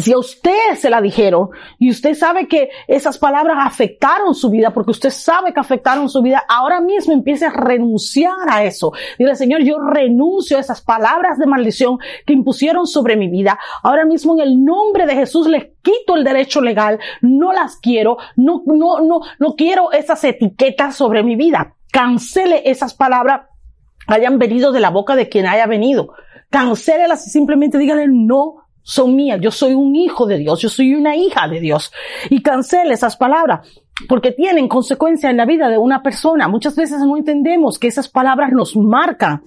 si 0.00 0.12
a 0.12 0.18
usted 0.18 0.74
se 0.76 0.88
la 0.88 1.00
dijeron 1.00 1.50
y 1.78 1.90
usted 1.90 2.14
sabe 2.14 2.48
que 2.48 2.70
esas 2.86 3.18
palabras 3.18 3.58
afectaron 3.60 4.34
su 4.34 4.48
vida, 4.48 4.72
porque 4.72 4.92
usted 4.92 5.10
sabe 5.10 5.52
que 5.52 5.60
afectaron 5.60 6.08
su 6.08 6.22
vida, 6.22 6.42
ahora 6.48 6.80
mismo 6.80 7.12
empiece 7.12 7.44
a 7.44 7.50
renunciar 7.50 8.48
a 8.48 8.64
eso. 8.64 8.92
Dile, 9.18 9.36
Señor, 9.36 9.62
yo 9.62 9.78
renuncio 9.78 10.56
a 10.56 10.60
esas 10.60 10.80
palabras 10.80 11.38
de 11.38 11.46
maldición 11.46 11.98
que 12.26 12.32
impusieron 12.32 12.86
sobre 12.86 13.16
mi 13.16 13.28
vida. 13.28 13.58
Ahora 13.82 14.06
mismo 14.06 14.34
en 14.34 14.48
el 14.48 14.64
nombre 14.64 15.06
de 15.06 15.14
Jesús 15.14 15.46
les 15.46 15.66
quito 15.82 16.16
el 16.16 16.24
derecho 16.24 16.60
legal, 16.60 16.98
no 17.20 17.52
las 17.52 17.76
quiero, 17.76 18.16
no, 18.36 18.62
no, 18.66 19.00
no, 19.00 19.20
no 19.38 19.54
quiero 19.56 19.92
esas 19.92 20.24
etiquetas 20.24 20.96
sobre 20.96 21.22
mi 21.22 21.36
vida. 21.36 21.76
Cancele 21.90 22.62
esas 22.70 22.94
palabras 22.94 23.42
hayan 24.06 24.38
venido 24.38 24.72
de 24.72 24.80
la 24.80 24.90
boca 24.90 25.16
de 25.16 25.28
quien 25.28 25.46
haya 25.46 25.66
venido. 25.66 26.14
Cancélelas 26.50 27.26
y 27.26 27.30
simplemente 27.30 27.78
dígale 27.78 28.06
no 28.08 28.62
son 28.82 29.14
mías, 29.16 29.40
yo 29.40 29.50
soy 29.50 29.74
un 29.74 29.94
hijo 29.94 30.26
de 30.26 30.38
Dios, 30.38 30.60
yo 30.60 30.68
soy 30.68 30.94
una 30.94 31.16
hija 31.16 31.48
de 31.48 31.60
Dios. 31.60 31.92
Y 32.30 32.42
cancele 32.42 32.94
esas 32.94 33.16
palabras 33.16 33.68
porque 34.08 34.32
tienen 34.32 34.68
consecuencia 34.68 35.30
en 35.30 35.36
la 35.36 35.46
vida 35.46 35.68
de 35.68 35.78
una 35.78 36.02
persona. 36.02 36.48
Muchas 36.48 36.76
veces 36.76 36.98
no 37.00 37.16
entendemos 37.16 37.78
que 37.78 37.88
esas 37.88 38.08
palabras 38.08 38.52
nos 38.52 38.76
marcan 38.76 39.42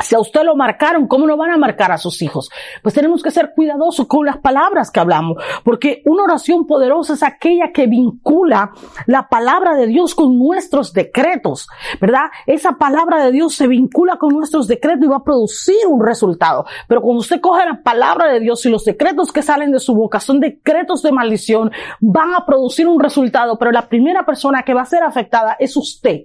si 0.00 0.14
a 0.14 0.20
usted 0.20 0.42
lo 0.44 0.56
marcaron, 0.56 1.06
¿cómo 1.06 1.26
no 1.26 1.36
van 1.36 1.50
a 1.50 1.56
marcar 1.56 1.90
a 1.90 1.98
sus 1.98 2.20
hijos? 2.22 2.50
Pues 2.82 2.94
tenemos 2.94 3.22
que 3.22 3.30
ser 3.30 3.52
cuidadosos 3.54 4.06
con 4.06 4.26
las 4.26 4.38
palabras 4.38 4.90
que 4.90 5.00
hablamos, 5.00 5.42
porque 5.64 6.02
una 6.04 6.24
oración 6.24 6.66
poderosa 6.66 7.14
es 7.14 7.22
aquella 7.22 7.72
que 7.72 7.86
vincula 7.86 8.72
la 9.06 9.28
palabra 9.28 9.74
de 9.74 9.86
Dios 9.86 10.14
con 10.14 10.38
nuestros 10.38 10.92
decretos, 10.92 11.66
¿verdad? 12.00 12.26
Esa 12.46 12.72
palabra 12.72 13.24
de 13.24 13.32
Dios 13.32 13.54
se 13.54 13.66
vincula 13.66 14.16
con 14.16 14.34
nuestros 14.34 14.68
decretos 14.68 15.06
y 15.06 15.08
va 15.08 15.16
a 15.16 15.24
producir 15.24 15.76
un 15.88 16.04
resultado. 16.04 16.66
Pero 16.88 17.00
cuando 17.00 17.20
usted 17.20 17.40
coge 17.40 17.64
la 17.64 17.82
palabra 17.82 18.32
de 18.32 18.40
Dios 18.40 18.64
y 18.66 18.70
los 18.70 18.84
decretos 18.84 19.32
que 19.32 19.42
salen 19.42 19.72
de 19.72 19.80
su 19.80 19.94
boca 19.94 20.20
son 20.20 20.40
decretos 20.40 21.02
de 21.02 21.12
maldición, 21.12 21.70
van 22.00 22.34
a 22.34 22.44
producir 22.44 22.86
un 22.86 23.00
resultado, 23.00 23.58
pero 23.58 23.72
la 23.72 23.88
primera 23.88 24.24
persona 24.24 24.62
que 24.62 24.74
va 24.74 24.82
a 24.82 24.86
ser 24.86 25.02
afectada 25.02 25.56
es 25.58 25.76
usted. 25.76 26.24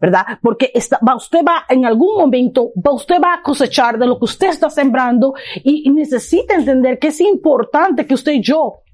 ¿Verdad? 0.00 0.24
Porque 0.42 0.72
va, 1.06 1.16
usted 1.16 1.40
va 1.46 1.64
en 1.68 1.84
algún 1.84 2.16
momento, 2.16 2.72
va, 2.76 2.92
usted 2.92 3.16
va 3.22 3.34
a 3.34 3.42
cosechar 3.42 3.98
de 3.98 4.06
lo 4.06 4.18
que 4.18 4.24
usted 4.24 4.48
está 4.48 4.70
sembrando 4.70 5.34
y, 5.62 5.88
y 5.88 5.90
necesita 5.90 6.54
entender 6.54 6.98
que 6.98 7.08
es 7.08 7.20
importante 7.20 8.06
que 8.06 8.14
usted 8.14 8.32
y 8.32 8.42
yo 8.42 8.84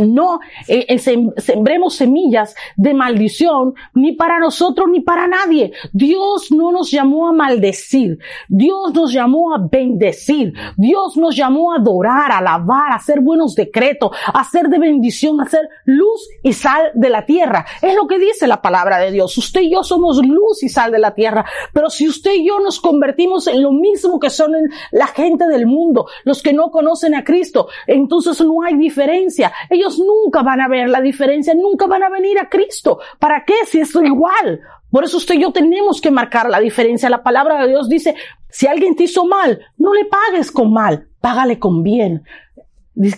no 0.00 0.40
eh, 0.68 0.86
eh 0.88 0.98
sembremos 0.98 1.96
semillas 1.96 2.54
de 2.76 2.94
maldición 2.94 3.74
ni 3.94 4.12
para 4.12 4.38
nosotros 4.38 4.88
ni 4.90 5.00
para 5.00 5.26
nadie. 5.26 5.72
Dios 5.92 6.50
no 6.50 6.72
nos 6.72 6.90
llamó 6.90 7.28
a 7.28 7.32
maldecir. 7.32 8.18
Dios 8.48 8.94
nos 8.94 9.12
llamó 9.12 9.54
a 9.54 9.58
bendecir. 9.70 10.54
Dios 10.76 11.16
nos 11.16 11.36
llamó 11.36 11.72
a 11.72 11.76
adorar, 11.76 12.32
a 12.32 12.38
alabar, 12.38 12.92
a 12.92 12.96
hacer 12.96 13.20
buenos 13.20 13.54
decretos, 13.54 14.10
a 14.26 14.40
hacer 14.40 14.68
de 14.68 14.78
bendición, 14.78 15.40
a 15.40 15.44
hacer 15.44 15.68
luz 15.84 16.28
y 16.42 16.52
sal 16.52 16.90
de 16.94 17.10
la 17.10 17.26
tierra. 17.26 17.66
Es 17.80 17.94
lo 17.94 18.06
que 18.06 18.18
dice 18.18 18.46
la 18.46 18.62
palabra 18.62 18.98
de 18.98 19.10
Dios. 19.10 19.36
Usted 19.36 19.62
y 19.62 19.72
yo 19.72 19.84
somos 19.84 20.24
luz 20.24 20.62
y 20.62 20.68
sal 20.68 20.90
de 20.92 20.98
la 20.98 21.14
tierra. 21.14 21.44
Pero 21.72 21.90
si 21.90 22.08
usted 22.08 22.32
y 22.34 22.46
yo 22.46 22.60
nos 22.60 22.80
convertimos 22.80 23.46
en 23.46 23.62
lo 23.62 23.72
mismo 23.72 24.18
que 24.18 24.30
son 24.30 24.52
la 24.90 25.06
gente 25.06 25.46
del 25.46 25.66
mundo, 25.66 26.06
los 26.24 26.42
que 26.42 26.52
no 26.52 26.70
conocen 26.70 27.14
a 27.14 27.24
Cristo, 27.24 27.68
entonces 27.86 28.40
no 28.40 28.62
hay 28.62 28.76
diferencia 28.76 29.52
nunca 29.98 30.42
van 30.42 30.60
a 30.60 30.68
ver 30.68 30.88
la 30.88 31.00
diferencia, 31.00 31.54
nunca 31.54 31.86
van 31.86 32.02
a 32.02 32.10
venir 32.10 32.38
a 32.38 32.48
Cristo. 32.48 32.98
¿Para 33.18 33.44
qué 33.44 33.54
si 33.66 33.80
es 33.80 33.94
igual? 33.94 34.60
Por 34.90 35.04
eso 35.04 35.16
usted 35.16 35.36
y 35.36 35.42
yo 35.42 35.52
tenemos 35.52 36.00
que 36.00 36.10
marcar 36.10 36.48
la 36.50 36.60
diferencia. 36.60 37.08
La 37.08 37.22
palabra 37.22 37.62
de 37.62 37.68
Dios 37.68 37.88
dice, 37.88 38.14
si 38.48 38.66
alguien 38.66 38.94
te 38.94 39.04
hizo 39.04 39.24
mal, 39.24 39.60
no 39.78 39.94
le 39.94 40.04
pagues 40.04 40.50
con 40.50 40.72
mal, 40.72 41.08
págale 41.20 41.58
con 41.58 41.82
bien. 41.82 42.24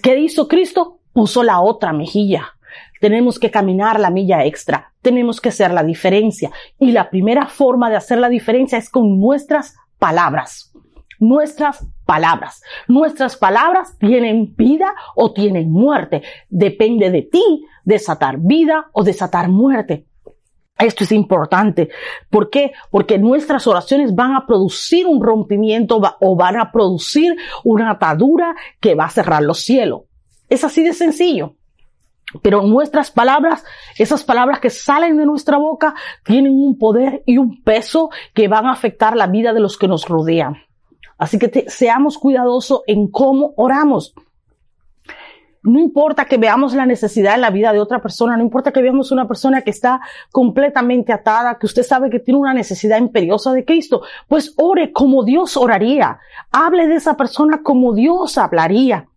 ¿Qué 0.03 0.19
hizo 0.19 0.47
Cristo? 0.49 1.01
Puso 1.13 1.43
la 1.43 1.61
otra 1.61 1.93
mejilla. 1.93 2.55
Tenemos 3.01 3.39
que 3.39 3.51
caminar 3.51 4.01
la 4.01 4.11
milla 4.11 4.45
extra. 4.45 4.93
Tenemos 5.03 5.41
que 5.41 5.51
hacer 5.51 5.73
la 5.73 5.83
diferencia. 5.83 6.51
Y 6.79 6.93
la 6.93 7.11
primera 7.11 7.47
forma 7.47 7.91
de 7.91 7.97
hacer 7.97 8.19
la 8.19 8.29
diferencia 8.29 8.79
es 8.79 8.89
con 8.89 9.21
nuestras 9.21 9.77
palabras 9.99 10.75
nuestras 11.19 11.87
palabras. 12.05 12.63
Nuestras 12.89 13.37
palabras 13.37 13.97
tienen 13.99 14.55
vida 14.57 14.95
o 15.15 15.33
tienen 15.33 15.71
muerte. 15.71 16.23
Depende 16.49 17.11
de 17.11 17.23
ti 17.23 17.67
desatar 17.85 18.39
vida 18.39 18.87
o 18.93 19.03
desatar 19.03 19.49
muerte. 19.49 20.07
Esto 20.79 21.05
es 21.05 21.13
importante. 21.13 21.91
¿Por 22.31 22.51
qué? 22.51 22.73
Porque 22.91 23.17
nuestras 23.19 23.67
oraciones 23.67 24.15
van 24.15 24.35
a 24.35 24.47
producir 24.47 25.07
un 25.07 25.23
rompimiento 25.23 26.01
o 26.21 26.37
van 26.37 26.57
a 26.57 26.73
producir 26.73 27.37
una 27.63 27.91
atadura 27.91 28.57
que 28.81 28.95
va 28.95 29.05
a 29.05 29.11
cerrar 29.11 29.43
los 29.43 29.61
cielos. 29.61 30.03
Es 30.49 30.65
así 30.65 30.83
de 30.83 30.93
sencillo. 30.93 31.55
Pero 32.43 32.63
nuestras 32.63 33.13
palabras, 33.13 33.65
esas 33.99 34.25
palabras 34.25 34.59
que 34.59 34.71
salen 34.71 35.17
de 35.17 35.27
nuestra 35.27 35.59
boca, 35.59 35.95
tienen 36.25 36.55
un 36.55 36.77
poder 36.77 37.23
y 37.27 37.39
un 37.39 37.63
peso 37.63 38.11
que 38.35 38.49
van 38.49 38.67
a 38.67 38.73
afectar 38.73 39.17
la 39.17 39.29
vida 39.29 39.53
de 39.53 39.61
los 39.61 39.79
que 39.79 39.87
nos 39.87 40.09
rodean. 40.09 40.57
Así 41.19 41.39
que 41.39 41.67
seamos 41.69 42.19
cuidadosos 42.19 42.83
en 42.87 43.09
cómo 43.09 43.53
oramos. 43.57 44.15
No 45.63 45.81
importa 45.81 46.27
que 46.27 46.37
veamos 46.37 46.75
la 46.75 46.85
necesidad 46.85 47.37
en 47.37 47.41
la 47.41 47.49
vida 47.49 47.73
de 47.73 47.81
otra 47.81 48.03
persona, 48.03 48.37
no 48.37 48.43
importa 48.43 48.71
que 48.71 48.83
veamos 48.83 49.11
una 49.13 49.27
persona 49.27 49.63
que 49.63 49.71
está 49.71 50.03
completamente 50.31 51.11
atada, 51.11 51.59
que 51.59 51.65
usted 51.65 51.83
sabe 51.83 52.11
que 52.11 52.21
tiene 52.21 52.39
una 52.39 52.53
necesidad 52.53 52.99
imperiosa 52.99 53.51
de 53.53 53.65
Cristo, 53.65 54.03
pues 54.29 54.53
ore 54.59 54.93
como 54.93 55.25
Dios 55.25 55.57
oraría. 55.57 56.19
Hable 56.53 56.87
de 56.87 56.97
esa 56.97 57.17
persona 57.17 57.63
como 57.63 57.95
Dios 57.95 58.37
hablaría 58.37 59.09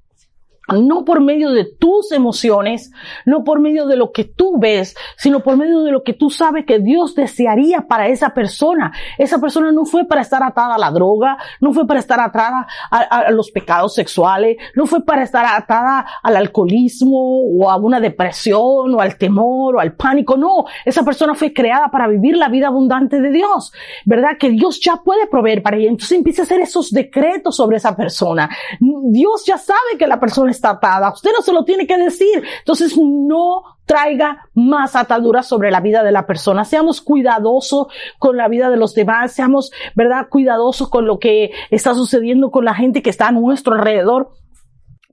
no 0.75 1.05
por 1.05 1.21
medio 1.21 1.51
de 1.51 1.65
tus 1.65 2.11
emociones, 2.11 2.91
no 3.25 3.43
por 3.43 3.59
medio 3.59 3.87
de 3.87 3.95
lo 3.95 4.11
que 4.11 4.25
tú 4.25 4.57
ves, 4.59 4.95
sino 5.17 5.41
por 5.41 5.57
medio 5.57 5.81
de 5.81 5.91
lo 5.91 6.03
que 6.03 6.13
tú 6.13 6.29
sabes 6.29 6.65
que 6.65 6.79
Dios 6.79 7.15
desearía 7.15 7.87
para 7.87 8.07
esa 8.07 8.33
persona. 8.33 8.91
Esa 9.17 9.39
persona 9.39 9.71
no 9.71 9.85
fue 9.85 10.05
para 10.05 10.21
estar 10.21 10.43
atada 10.43 10.75
a 10.75 10.77
la 10.77 10.91
droga, 10.91 11.37
no 11.61 11.71
fue 11.71 11.87
para 11.87 11.99
estar 11.99 12.19
atada 12.19 12.67
a, 12.91 13.31
los 13.31 13.51
pecados 13.51 13.93
sexuales, 13.93 14.57
no 14.75 14.85
fue 14.85 15.03
para 15.05 15.23
estar 15.23 15.45
atada 15.45 16.05
al 16.21 16.35
alcoholismo 16.35 17.43
o 17.43 17.69
a 17.69 17.77
una 17.77 17.99
depresión 17.99 18.93
o 18.93 18.99
al 18.99 19.17
temor 19.17 19.77
o 19.77 19.79
al 19.79 19.93
pánico. 19.93 20.35
No, 20.35 20.65
esa 20.83 21.03
persona 21.03 21.33
fue 21.35 21.53
creada 21.53 21.89
para 21.89 22.07
vivir 22.07 22.35
la 22.35 22.49
vida 22.49 22.67
abundante 22.67 23.21
de 23.21 23.31
Dios, 23.31 23.71
¿verdad? 24.05 24.37
Que 24.37 24.49
Dios 24.49 24.79
ya 24.81 24.97
puede 24.97 25.27
proveer 25.27 25.63
para 25.63 25.77
ella. 25.77 25.89
Entonces 25.89 26.17
empieza 26.17 26.41
a 26.41 26.45
hacer 26.45 26.59
esos 26.59 26.91
decretos 26.91 27.55
sobre 27.55 27.77
esa 27.77 27.95
persona. 27.95 28.49
Dios 28.79 29.45
ya 29.45 29.57
sabe 29.57 29.97
que 29.97 30.07
la 30.07 30.19
persona 30.19 30.51
Usted 30.61 31.31
no 31.35 31.41
se 31.41 31.53
lo 31.53 31.63
tiene 31.63 31.87
que 31.87 31.97
decir. 31.97 32.43
Entonces 32.59 32.97
no 32.97 33.63
traiga 33.85 34.49
más 34.53 34.95
ataduras 34.95 35.47
sobre 35.47 35.71
la 35.71 35.79
vida 35.79 36.03
de 36.03 36.11
la 36.11 36.25
persona. 36.25 36.65
Seamos 36.65 37.01
cuidadosos 37.01 37.87
con 38.19 38.37
la 38.37 38.47
vida 38.47 38.69
de 38.69 38.77
los 38.77 38.93
demás. 38.93 39.31
Seamos, 39.33 39.71
¿verdad? 39.95 40.27
Cuidadosos 40.29 40.89
con 40.89 41.05
lo 41.05 41.19
que 41.19 41.51
está 41.71 41.93
sucediendo 41.93 42.51
con 42.51 42.65
la 42.65 42.73
gente 42.73 43.01
que 43.01 43.09
está 43.09 43.27
a 43.27 43.31
nuestro 43.31 43.75
alrededor. 43.75 44.31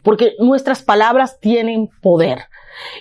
Porque 0.02 0.34
nuestras 0.38 0.82
palabras 0.82 1.40
tienen 1.40 1.88
poder. 2.02 2.40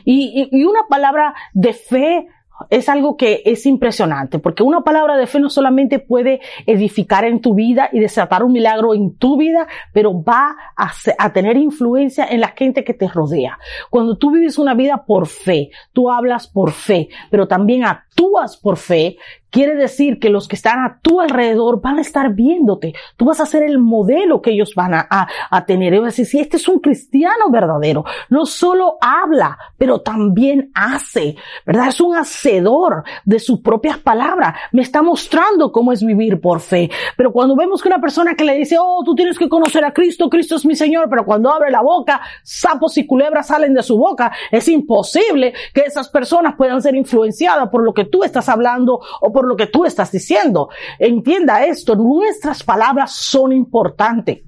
Y 0.06 0.64
una 0.66 0.88
palabra 0.88 1.34
de 1.54 1.74
fe 1.74 2.28
es 2.70 2.89
algo 2.89 3.18
que 3.18 3.42
es 3.46 3.66
impresionante, 3.66 4.39
porque 4.39 4.63
una 4.63 4.82
palabra 4.82 5.18
de 5.18 5.28
fe 5.28 5.39
no 5.39 5.50
solamente 5.50 6.00
puede 6.00 6.42
edificar 6.66 7.26
en 7.26 7.42
tu 7.42 7.56
vida 7.56 7.89
y 7.92 8.00
desatar 8.00 8.44
un 8.44 8.52
milagro 8.52 8.94
en 8.94 9.16
tu 9.18 9.38
vida, 9.38 9.68
pero 9.92 10.24
va 10.24 10.56
a, 10.76 11.34
tener 11.34 11.58
influencia 11.58 12.26
en 12.26 12.42
la 12.42 12.50
gente 12.50 12.84
que 12.84 12.94
te 12.94 13.08
rodea. 13.08 13.58
Cuando 13.89 14.18
tú 14.18 14.32
vives 14.32 14.58
una 14.58 14.74
vida 14.74 15.04
por 15.06 15.28
fe, 15.28 15.72
tú 15.94 16.12
hablas 16.12 16.48
por 16.48 16.72
fe, 16.72 17.10
pero 17.30 17.48
también 17.48 17.86
actúas 17.86 18.58
por 18.58 18.78
fe, 18.78 19.18
quiere 19.54 19.76
decir 19.76 20.20
que 20.20 20.32
los 20.32 20.48
que 20.48 20.56
están 20.56 20.80
a 20.80 21.00
tu 21.00 21.22
alrededor 21.22 21.80
van 21.80 22.00
a 22.00 22.02
estar 22.02 22.34
viéndote. 22.34 22.96
Tú 23.16 23.26
vas 23.26 23.39
a 23.39 23.46
ser 23.46 23.62
el 23.62 23.78
modelo 23.78 24.42
que 24.42 24.50
ellos 24.50 24.74
van 24.76 24.96
a, 24.96 25.08
a, 25.08 25.66
tener. 25.68 25.94
Es 25.94 26.04
decir, 26.04 26.26
si 26.26 26.39
este 26.39 26.58
es 26.58 26.68
un 26.68 26.80
cristiano 26.80 27.52
verdadero, 27.52 28.04
no 28.30 28.48
solo 28.48 28.98
habla, 29.00 29.60
pero 29.78 30.02
también 30.02 30.72
hace, 30.74 31.36
¿verdad? 31.68 31.89
Es 31.89 32.02
un 32.02 32.16
hacedor 32.16 33.04
de 33.26 33.38
sus 33.38 33.60
propias 33.60 34.00
palabras. 34.00 34.56
Me 34.72 34.82
está 34.82 35.04
mostrando 35.04 35.72
cómo 35.72 35.92
es 35.92 36.04
vivir 36.04 36.42
por 36.42 36.60
fe. 36.60 36.89
Pero 37.16 37.32
cuando 37.32 37.56
vemos 37.56 37.80
que 37.80 37.89
una 37.89 38.02
persona 38.02 38.34
que 38.34 38.46
le 38.46 38.56
dice, 38.56 38.78
oh, 38.80 39.04
tú 39.06 39.13
tienes 39.13 39.38
que 39.38 39.48
conocer 39.48 39.86
a 39.86 39.94
Cristo, 39.94 40.32
Cristo 40.32 40.56
es 40.56 40.66
mi 40.66 40.76
Señor, 40.76 41.08
pero 41.12 41.26
cuando 41.26 41.52
abre 41.52 41.70
la 41.70 41.84
boca, 41.84 42.22
sapos 42.42 42.98
y 42.98 43.06
culebras 43.06 43.48
salen 43.48 43.76
de 43.76 43.84
su 43.84 43.98
boca, 43.98 44.32
es 44.50 44.68
imposible 44.68 45.54
que 45.76 45.82
esas 45.82 46.10
personas 46.10 46.56
puedan 46.56 46.82
ser 46.82 46.96
influenciadas 46.96 47.70
por 47.70 47.84
lo 47.84 47.94
que 47.94 48.06
tú 48.06 48.24
estás 48.24 48.50
hablando 48.50 49.00
o 49.22 49.32
por 49.32 49.43
lo 49.48 49.56
que 49.56 49.68
tú 49.68 49.86
estás 49.86 50.12
diciendo. 50.12 50.70
Entienda 51.00 51.66
esto, 51.66 51.96
nuestras 51.96 52.64
palabras 52.64 53.12
son 53.14 53.52
importantes. 53.52 54.42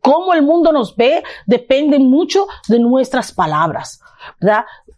Cómo 0.00 0.34
el 0.34 0.42
mundo 0.42 0.72
nos 0.72 0.94
ve 0.94 1.22
depende 1.46 1.98
mucho 1.98 2.46
de 2.68 2.78
nuestras 2.78 3.32
palabras. 3.32 4.00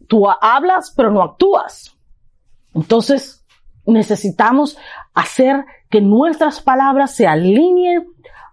Tú 0.07 0.27
hablas, 0.29 0.92
pero 0.97 1.11
no 1.11 1.23
actúas. 1.23 1.97
Entonces, 2.75 3.44
necesitamos 3.87 4.77
hacer 5.14 5.64
que 5.90 6.01
nuestras 6.01 6.61
palabras 6.61 7.14
se 7.14 7.27
alineen 7.27 8.07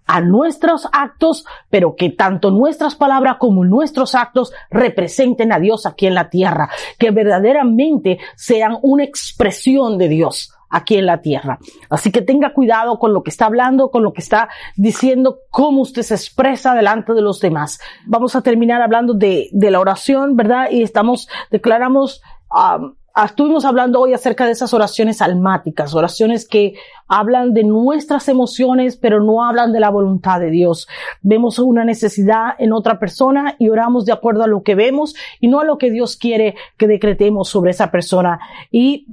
a 0.05 0.21
nuestros 0.21 0.87
actos, 0.91 1.45
pero 1.69 1.95
que 1.95 2.09
tanto 2.09 2.51
nuestras 2.51 2.95
palabras 2.95 3.37
como 3.39 3.65
nuestros 3.65 4.15
actos 4.15 4.53
representen 4.69 5.51
a 5.51 5.59
Dios 5.59 5.85
aquí 5.85 6.07
en 6.07 6.15
la 6.15 6.29
tierra, 6.29 6.69
que 6.97 7.11
verdaderamente 7.11 8.19
sean 8.35 8.77
una 8.81 9.03
expresión 9.03 9.97
de 9.97 10.07
Dios 10.07 10.51
aquí 10.69 10.97
en 10.97 11.05
la 11.05 11.21
tierra. 11.21 11.59
Así 11.89 12.11
que 12.11 12.21
tenga 12.21 12.53
cuidado 12.53 12.99
con 12.99 13.13
lo 13.13 13.23
que 13.23 13.29
está 13.29 13.45
hablando, 13.45 13.91
con 13.91 14.03
lo 14.03 14.13
que 14.13 14.21
está 14.21 14.49
diciendo, 14.75 15.39
cómo 15.49 15.81
usted 15.81 16.01
se 16.01 16.15
expresa 16.15 16.73
delante 16.73 17.13
de 17.13 17.21
los 17.21 17.39
demás. 17.39 17.79
Vamos 18.05 18.35
a 18.35 18.41
terminar 18.41 18.81
hablando 18.81 19.13
de, 19.13 19.49
de 19.51 19.71
la 19.71 19.79
oración, 19.79 20.35
¿verdad? 20.35 20.69
Y 20.71 20.81
estamos, 20.83 21.29
declaramos, 21.49 22.21
Estuvimos 23.23 23.63
hablando 23.63 24.01
hoy 24.01 24.13
acerca 24.13 24.45
de 24.45 24.51
esas 24.51 24.73
oraciones 24.73 25.21
almáticas, 25.21 25.95
oraciones 25.95 26.45
que 26.45 26.73
hablan 27.07 27.53
de 27.53 27.63
nuestras 27.63 28.27
emociones, 28.27 28.97
pero 28.97 29.23
no 29.23 29.45
hablan 29.45 29.71
de 29.71 29.79
la 29.79 29.89
voluntad 29.89 30.41
de 30.41 30.49
Dios. 30.49 30.89
Vemos 31.21 31.57
una 31.59 31.85
necesidad 31.85 32.55
en 32.59 32.73
otra 32.73 32.99
persona 32.99 33.55
y 33.57 33.69
oramos 33.69 34.05
de 34.05 34.11
acuerdo 34.11 34.43
a 34.43 34.47
lo 34.47 34.63
que 34.63 34.75
vemos 34.75 35.15
y 35.39 35.47
no 35.47 35.61
a 35.61 35.63
lo 35.63 35.77
que 35.77 35.91
Dios 35.91 36.17
quiere 36.17 36.55
que 36.75 36.87
decretemos 36.87 37.47
sobre 37.47 37.71
esa 37.71 37.89
persona. 37.89 38.41
Y 38.69 39.07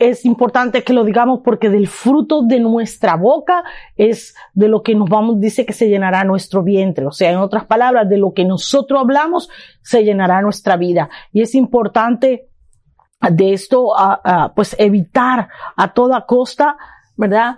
es 0.00 0.24
importante 0.24 0.82
que 0.82 0.92
lo 0.92 1.04
digamos 1.04 1.42
porque 1.44 1.70
del 1.70 1.86
fruto 1.86 2.42
de 2.42 2.58
nuestra 2.58 3.14
boca 3.14 3.62
es 3.96 4.34
de 4.54 4.66
lo 4.66 4.82
que 4.82 4.96
nos 4.96 5.08
vamos, 5.08 5.38
dice 5.38 5.64
que 5.64 5.72
se 5.72 5.88
llenará 5.88 6.24
nuestro 6.24 6.64
vientre. 6.64 7.06
O 7.06 7.12
sea, 7.12 7.30
en 7.30 7.38
otras 7.38 7.64
palabras, 7.66 8.08
de 8.08 8.18
lo 8.18 8.32
que 8.34 8.44
nosotros 8.44 9.00
hablamos 9.00 9.48
se 9.82 10.02
llenará 10.02 10.42
nuestra 10.42 10.76
vida. 10.76 11.10
Y 11.32 11.42
es 11.42 11.54
importante 11.54 12.48
de 13.20 13.52
esto, 13.52 13.92
pues 14.54 14.76
evitar 14.78 15.48
a 15.76 15.92
toda 15.92 16.26
costa, 16.26 16.76
¿verdad? 17.16 17.56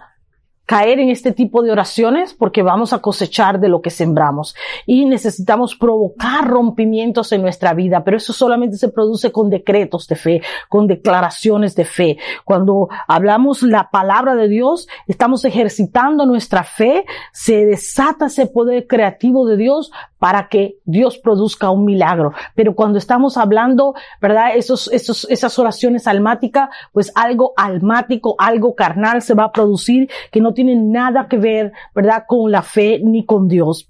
Caer 0.68 1.00
en 1.00 1.08
este 1.08 1.32
tipo 1.32 1.62
de 1.62 1.72
oraciones 1.72 2.34
porque 2.34 2.62
vamos 2.62 2.92
a 2.92 2.98
cosechar 2.98 3.58
de 3.58 3.70
lo 3.70 3.80
que 3.80 3.88
sembramos 3.88 4.54
y 4.84 5.06
necesitamos 5.06 5.74
provocar 5.74 6.46
rompimientos 6.46 7.32
en 7.32 7.40
nuestra 7.40 7.72
vida, 7.72 8.04
pero 8.04 8.18
eso 8.18 8.34
solamente 8.34 8.76
se 8.76 8.90
produce 8.90 9.32
con 9.32 9.48
decretos 9.48 10.06
de 10.08 10.16
fe, 10.16 10.42
con 10.68 10.86
declaraciones 10.86 11.74
de 11.74 11.86
fe. 11.86 12.18
Cuando 12.44 12.90
hablamos 13.06 13.62
la 13.62 13.88
palabra 13.90 14.34
de 14.34 14.46
Dios, 14.46 14.88
estamos 15.06 15.42
ejercitando 15.46 16.26
nuestra 16.26 16.64
fe, 16.64 17.06
se 17.32 17.64
desata 17.64 18.26
ese 18.26 18.44
poder 18.44 18.86
creativo 18.86 19.46
de 19.46 19.56
Dios 19.56 19.90
para 20.18 20.48
que 20.48 20.78
Dios 20.84 21.16
produzca 21.16 21.70
un 21.70 21.84
milagro. 21.84 22.32
Pero 22.54 22.74
cuando 22.74 22.98
estamos 22.98 23.36
hablando, 23.36 23.94
¿verdad? 24.20 24.56
Esos, 24.56 24.90
esos, 24.92 25.26
esas 25.30 25.58
oraciones 25.58 26.06
almáticas, 26.06 26.68
pues 26.92 27.10
algo 27.14 27.52
almático, 27.56 28.34
algo 28.38 28.74
carnal 28.74 29.22
se 29.22 29.34
va 29.34 29.44
a 29.44 29.52
producir 29.52 30.10
que 30.30 30.40
no 30.40 30.54
tiene 30.58 30.74
nada 30.74 31.28
que 31.28 31.36
ver, 31.36 31.72
¿verdad? 31.94 32.24
Con 32.26 32.50
la 32.50 32.62
fe 32.62 33.00
ni 33.00 33.24
con 33.24 33.46
Dios. 33.46 33.88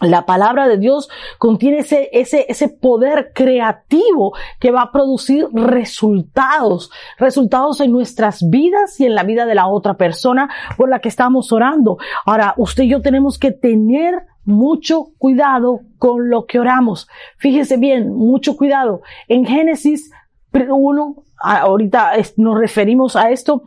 La 0.00 0.26
palabra 0.26 0.66
de 0.66 0.76
Dios 0.76 1.08
contiene 1.38 1.78
ese, 1.78 2.10
ese, 2.12 2.46
ese 2.48 2.68
poder 2.68 3.30
creativo 3.32 4.34
que 4.58 4.72
va 4.72 4.82
a 4.82 4.90
producir 4.90 5.46
resultados, 5.52 6.90
resultados 7.16 7.80
en 7.80 7.92
nuestras 7.92 8.50
vidas 8.50 8.98
y 8.98 9.06
en 9.06 9.14
la 9.14 9.22
vida 9.22 9.46
de 9.46 9.54
la 9.54 9.68
otra 9.68 9.94
persona 9.94 10.50
por 10.76 10.88
la 10.88 10.98
que 10.98 11.08
estamos 11.08 11.52
orando. 11.52 11.96
Ahora, 12.26 12.54
usted 12.56 12.82
y 12.82 12.88
yo 12.88 13.02
tenemos 13.02 13.38
que 13.38 13.52
tener 13.52 14.26
mucho 14.44 15.12
cuidado 15.16 15.82
con 15.98 16.28
lo 16.28 16.46
que 16.46 16.58
oramos. 16.58 17.06
Fíjese 17.36 17.76
bien, 17.76 18.12
mucho 18.12 18.56
cuidado. 18.56 19.02
En 19.28 19.46
Génesis 19.46 20.10
1, 20.52 21.24
ahorita 21.38 22.12
nos 22.36 22.58
referimos 22.58 23.14
a 23.14 23.30
esto, 23.30 23.62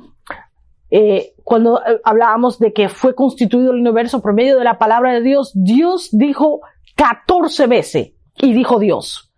eh, 0.89 1.33
cuando 1.43 1.79
eh, 1.81 1.99
hablábamos 2.03 2.59
de 2.59 2.73
que 2.73 2.89
fue 2.89 3.15
constituido 3.15 3.71
el 3.71 3.79
universo 3.79 4.21
por 4.21 4.33
medio 4.33 4.57
de 4.57 4.63
la 4.63 4.77
palabra 4.77 5.13
de 5.13 5.21
Dios, 5.21 5.51
Dios 5.53 6.09
dijo 6.11 6.61
14 6.95 7.67
veces 7.67 8.11
y 8.37 8.53
dijo 8.53 8.79
Dios. 8.79 9.33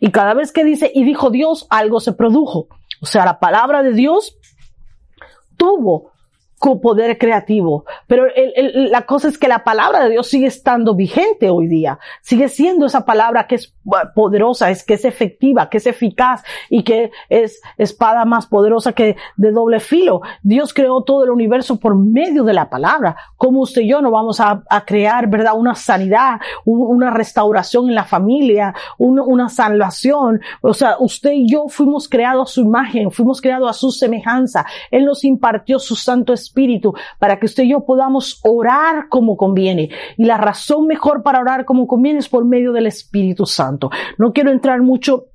Y 0.00 0.10
cada 0.10 0.34
vez 0.34 0.52
que 0.52 0.64
dice 0.64 0.90
y 0.94 1.04
dijo 1.04 1.30
Dios, 1.30 1.66
algo 1.70 2.00
se 2.00 2.12
produjo. 2.12 2.68
O 3.00 3.06
sea, 3.06 3.24
la 3.24 3.40
palabra 3.40 3.82
de 3.82 3.92
Dios 3.92 4.36
tuvo 5.56 6.12
poder 6.80 7.18
creativo. 7.18 7.84
Pero 8.12 8.26
la 8.34 9.06
cosa 9.06 9.28
es 9.28 9.38
que 9.38 9.48
la 9.48 9.64
palabra 9.64 10.04
de 10.04 10.10
Dios 10.10 10.28
sigue 10.28 10.46
estando 10.46 10.94
vigente 10.94 11.48
hoy 11.48 11.66
día. 11.66 11.98
Sigue 12.20 12.50
siendo 12.50 12.84
esa 12.84 13.06
palabra 13.06 13.46
que 13.46 13.54
es 13.54 13.74
poderosa, 14.14 14.68
es 14.68 14.84
que 14.84 14.92
es 14.94 15.06
efectiva, 15.06 15.70
que 15.70 15.78
es 15.78 15.86
eficaz 15.86 16.44
y 16.68 16.84
que 16.84 17.10
es 17.30 17.62
espada 17.78 18.26
más 18.26 18.46
poderosa 18.46 18.92
que 18.92 19.16
de 19.36 19.50
doble 19.50 19.80
filo. 19.80 20.20
Dios 20.42 20.74
creó 20.74 21.04
todo 21.04 21.24
el 21.24 21.30
universo 21.30 21.80
por 21.80 21.96
medio 21.96 22.44
de 22.44 22.52
la 22.52 22.68
palabra. 22.68 23.16
Como 23.38 23.62
usted 23.62 23.80
y 23.80 23.88
yo 23.88 24.02
no 24.02 24.10
vamos 24.10 24.40
a, 24.40 24.62
crear, 24.84 25.30
¿verdad? 25.30 25.54
Una 25.56 25.74
sanidad, 25.74 26.38
una 26.66 27.10
restauración 27.12 27.88
en 27.88 27.94
la 27.94 28.04
familia, 28.04 28.74
una 28.98 29.48
salvación. 29.48 30.42
O 30.60 30.74
sea, 30.74 30.96
usted 30.98 31.30
y 31.32 31.50
yo 31.50 31.64
fuimos 31.68 32.10
creados 32.10 32.50
a 32.50 32.52
su 32.52 32.60
imagen, 32.60 33.10
fuimos 33.10 33.40
creados 33.40 33.70
a 33.70 33.72
su 33.72 33.90
semejanza. 33.90 34.66
Él 34.90 35.06
nos 35.06 35.24
impartió 35.24 35.78
su 35.78 35.96
Santo 35.96 36.34
Espíritu 36.34 36.92
para 37.18 37.38
que 37.38 37.46
usted 37.46 37.62
y 37.62 37.70
yo 37.70 37.80
podamos 37.80 38.01
orar 38.42 39.08
como 39.08 39.36
conviene. 39.36 39.90
Y 40.16 40.24
la 40.24 40.36
razón 40.36 40.86
mejor 40.86 41.22
para 41.22 41.40
orar 41.40 41.64
como 41.64 41.86
conviene 41.86 42.18
es 42.18 42.28
por 42.28 42.44
medio 42.44 42.72
del 42.72 42.86
Espíritu 42.86 43.46
Santo. 43.46 43.90
No 44.18 44.32
quiero 44.32 44.50
entrar 44.50 44.80
mucho 44.82 45.31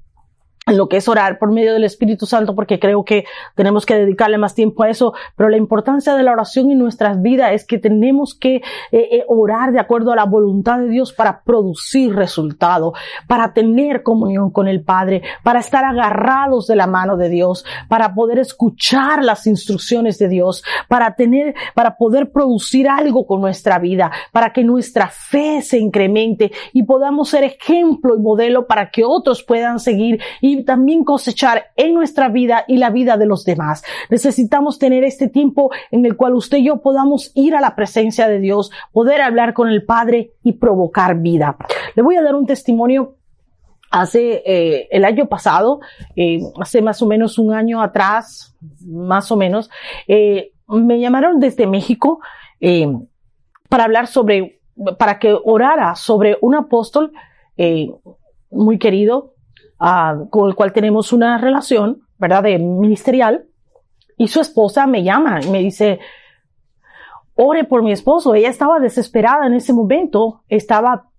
lo 0.67 0.89
que 0.89 0.97
es 0.97 1.07
orar 1.07 1.39
por 1.39 1.51
medio 1.51 1.73
del 1.73 1.83
Espíritu 1.83 2.25
Santo, 2.25 2.55
porque 2.55 2.79
creo 2.79 3.03
que 3.05 3.25
tenemos 3.55 3.85
que 3.85 3.95
dedicarle 3.95 4.37
más 4.37 4.53
tiempo 4.53 4.83
a 4.83 4.89
eso, 4.89 5.13
pero 5.35 5.49
la 5.49 5.57
importancia 5.57 6.15
de 6.15 6.23
la 6.23 6.33
oración 6.33 6.71
en 6.71 6.79
nuestras 6.79 7.21
vidas 7.21 7.53
es 7.53 7.65
que 7.65 7.77
tenemos 7.77 8.35
que 8.35 8.55
eh, 8.55 8.61
eh, 8.91 9.23
orar 9.27 9.71
de 9.71 9.79
acuerdo 9.79 10.11
a 10.11 10.15
la 10.15 10.25
voluntad 10.25 10.79
de 10.79 10.89
Dios 10.89 11.13
para 11.13 11.41
producir 11.41 12.13
resultado, 12.13 12.93
para 13.27 13.53
tener 13.53 14.03
comunión 14.03 14.51
con 14.51 14.67
el 14.67 14.83
Padre, 14.83 15.21
para 15.43 15.59
estar 15.59 15.85
agarrados 15.85 16.67
de 16.67 16.75
la 16.75 16.87
mano 16.87 17.17
de 17.17 17.29
Dios, 17.29 17.65
para 17.87 18.13
poder 18.13 18.39
escuchar 18.39 19.23
las 19.23 19.47
instrucciones 19.47 20.19
de 20.19 20.27
Dios, 20.27 20.63
para 20.87 21.15
tener, 21.15 21.55
para 21.73 21.97
poder 21.97 22.31
producir 22.31 22.89
algo 22.89 23.25
con 23.25 23.41
nuestra 23.41 23.79
vida, 23.79 24.11
para 24.31 24.51
que 24.51 24.63
nuestra 24.63 25.07
fe 25.07 25.61
se 25.61 25.79
incremente 25.79 26.51
y 26.73 26.83
podamos 26.83 27.29
ser 27.29 27.43
ejemplo 27.43 28.15
y 28.15 28.19
modelo 28.19 28.67
para 28.67 28.89
que 28.89 29.03
otros 29.05 29.43
puedan 29.43 29.79
seguir 29.79 30.19
y 30.41 30.56
también 30.63 31.03
cosechar 31.03 31.67
en 31.75 31.93
nuestra 31.93 32.29
vida 32.29 32.65
y 32.67 32.77
la 32.77 32.89
vida 32.89 33.17
de 33.17 33.25
los 33.25 33.43
demás. 33.43 33.83
Necesitamos 34.09 34.79
tener 34.79 35.03
este 35.03 35.27
tiempo 35.27 35.71
en 35.91 36.05
el 36.05 36.15
cual 36.15 36.35
usted 36.35 36.59
y 36.59 36.65
yo 36.65 36.81
podamos 36.81 37.31
ir 37.35 37.55
a 37.55 37.61
la 37.61 37.75
presencia 37.75 38.27
de 38.27 38.39
Dios, 38.39 38.71
poder 38.91 39.21
hablar 39.21 39.53
con 39.53 39.69
el 39.69 39.83
Padre 39.85 40.33
y 40.43 40.53
provocar 40.53 41.19
vida. 41.19 41.57
Le 41.95 42.03
voy 42.03 42.15
a 42.15 42.21
dar 42.21 42.35
un 42.35 42.45
testimonio 42.45 43.17
hace 43.89 44.43
eh, 44.45 44.87
el 44.91 45.05
año 45.05 45.27
pasado, 45.27 45.79
eh, 46.15 46.39
hace 46.59 46.81
más 46.81 47.01
o 47.01 47.07
menos 47.07 47.37
un 47.37 47.53
año 47.53 47.81
atrás, 47.81 48.55
más 48.85 49.31
o 49.31 49.37
menos, 49.37 49.69
eh, 50.07 50.51
me 50.67 50.99
llamaron 50.99 51.39
desde 51.39 51.67
México 51.67 52.19
para 53.69 53.85
hablar 53.85 54.07
sobre, 54.07 54.59
para 54.97 55.19
que 55.19 55.33
orara 55.45 55.95
sobre 55.95 56.37
un 56.41 56.55
apóstol 56.55 57.13
muy 58.49 58.77
querido 58.77 59.35
con 59.77 60.49
el 60.49 60.55
cual 60.55 60.73
tenemos 60.73 61.13
una 61.13 61.37
relación, 61.37 62.01
¿verdad? 62.17 62.43
De 62.43 62.57
ministerial. 62.59 63.45
Y 64.17 64.27
su 64.27 64.41
esposa 64.41 64.87
me 64.87 65.03
llama 65.03 65.39
y 65.41 65.49
me 65.49 65.59
dice, 65.59 65.99
ore 67.35 67.63
por 67.63 67.83
mi 67.83 67.91
esposo. 67.91 68.35
Ella 68.35 68.49
estaba 68.49 68.79
desesperada 68.79 69.45
en 69.45 69.53
ese 69.53 69.73
momento, 69.73 70.41
estaba 70.49 71.09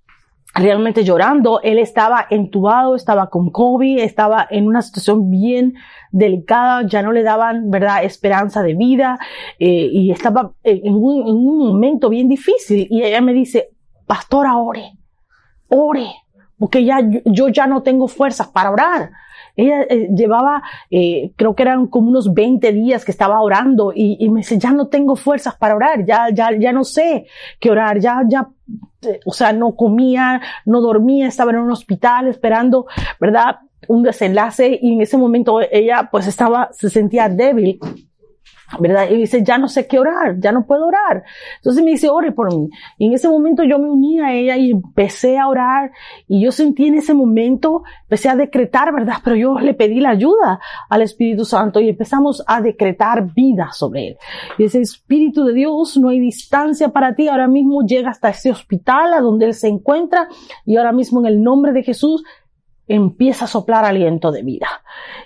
realmente 0.55 1.05
llorando. 1.05 1.61
Él 1.63 1.79
estaba 1.79 2.27
entubado, 2.29 2.95
estaba 2.95 3.31
con 3.31 3.51
COVID, 3.51 4.01
estaba 4.01 4.47
en 4.51 4.67
una 4.67 4.83
situación 4.83 5.31
bien 5.31 5.75
delicada, 6.11 6.87
ya 6.87 7.03
no 7.03 7.13
le 7.13 7.23
daban, 7.23 7.71
¿verdad?, 7.71 8.05
esperanza 8.05 8.63
de 8.63 8.75
vida 8.75 9.19
eh, 9.59 9.89
y 9.93 10.11
estaba 10.11 10.53
en 10.63 10.95
un, 10.95 11.29
en 11.29 11.37
un 11.37 11.59
momento 11.69 12.09
bien 12.09 12.29
difícil. 12.29 12.87
Y 12.91 13.03
ella 13.03 13.21
me 13.21 13.33
dice, 13.33 13.71
pastora, 14.07 14.57
ore, 14.57 14.93
ore, 15.69 16.09
porque 16.59 16.85
ya 16.85 16.99
yo 17.25 17.49
ya 17.49 17.67
no 17.67 17.83
tengo 17.83 18.09
fuerzas 18.09 18.49
para 18.49 18.71
orar. 18.71 19.11
Ella 19.57 19.83
eh, 19.91 20.09
llevaba, 20.15 20.63
eh, 20.89 21.33
creo 21.35 21.57
que 21.57 21.63
eran 21.65 21.89
como 21.89 22.11
unos 22.11 22.33
20 22.33 22.73
días 22.73 23.05
que 23.05 23.11
estaba 23.11 23.41
orando 23.41 23.93
y, 23.93 24.17
y, 24.21 24.31
me 24.31 24.41
dice, 24.41 24.57
ya 24.57 24.71
no 24.71 24.87
tengo 24.87 25.17
fuerzas 25.17 25.57
para 25.57 25.75
orar, 25.75 26.05
ya, 26.05 26.29
ya, 26.33 26.51
ya 26.57 26.73
no 26.73 26.85
sé 26.85 27.27
qué 27.59 27.71
orar, 27.71 27.99
ya, 27.99 28.23
ya, 28.29 28.49
eh, 29.03 29.19
o 29.27 29.33
sea, 29.33 29.53
no 29.53 29.75
comía, 29.75 30.41
no 30.65 30.81
dormía, 30.81 31.27
estaba 31.27 31.51
en 31.51 31.59
un 31.59 31.73
hospital 31.73 32.29
esperando, 32.29 32.87
¿verdad? 33.21 33.57
Un 33.89 34.05
desenlace 34.05 34.79
y 34.81 34.93
en 34.93 35.01
ese 35.01 35.19
momento 35.19 35.61
ella 35.61 36.09
pues 36.11 36.29
estaba, 36.29 36.69
se 36.73 36.89
sentía 36.89 37.29
débil 37.29 37.81
¿verdad? 38.79 39.09
Y 39.11 39.17
dice, 39.17 39.43
ya 39.43 39.57
no 39.59 39.69
sé 39.69 39.87
qué 39.87 39.99
orar, 39.99 40.39
ya 40.39 40.53
no 40.53 40.67
puedo 40.67 40.87
orar. 40.87 41.25
Entonces 41.57 41.83
me 41.83 41.93
dice, 41.93 42.11
ore 42.11 42.33
por 42.33 42.55
mí. 42.55 42.69
Y 42.99 43.07
en 43.07 43.15
ese 43.15 43.29
momento 43.29 43.65
yo 43.65 43.79
me 43.79 43.89
uní 43.89 44.21
a 44.21 44.35
ella 44.35 44.57
y 44.57 44.73
empecé 44.73 45.39
a 45.39 45.49
orar 45.49 45.91
y 46.27 46.43
yo 46.43 46.53
sentí 46.53 46.87
en 46.87 46.97
ese 46.97 47.15
momento, 47.15 47.83
empecé 48.03 48.29
a 48.29 48.37
decretar, 48.37 48.93
¿verdad? 48.93 49.17
Pero 49.25 49.37
yo 49.37 49.59
le 49.59 49.75
pedí 49.75 50.01
la 50.01 50.11
ayuda 50.11 50.61
al 50.91 51.03
Espíritu 51.03 51.45
Santo 51.45 51.81
y 51.81 51.89
empezamos 51.89 52.45
a 52.47 52.61
decretar 52.61 53.33
vida 53.33 53.71
sobre 53.73 54.09
él. 54.09 54.17
Y 54.59 54.65
ese 54.65 54.81
Espíritu 54.81 55.45
de 55.45 55.55
Dios, 55.55 55.97
no 55.97 56.11
hay 56.11 56.21
distancia 56.21 56.91
para 56.91 57.15
ti, 57.15 57.29
ahora 57.29 57.49
mismo 57.49 57.83
llega 57.87 58.11
hasta 58.11 58.29
ese 58.29 58.51
hospital 58.51 59.15
a 59.15 59.21
donde 59.21 59.47
él 59.47 59.55
se 59.55 59.69
encuentra 59.69 60.29
y 60.67 60.77
ahora 60.77 60.93
mismo 60.93 61.21
en 61.21 61.27
el 61.27 61.43
nombre 61.43 61.73
de 61.73 61.83
Jesús 61.83 62.23
empieza 62.87 63.45
a 63.45 63.49
soplar 63.49 63.85
aliento 63.85 64.33
de 64.33 64.43
vida 64.43 64.69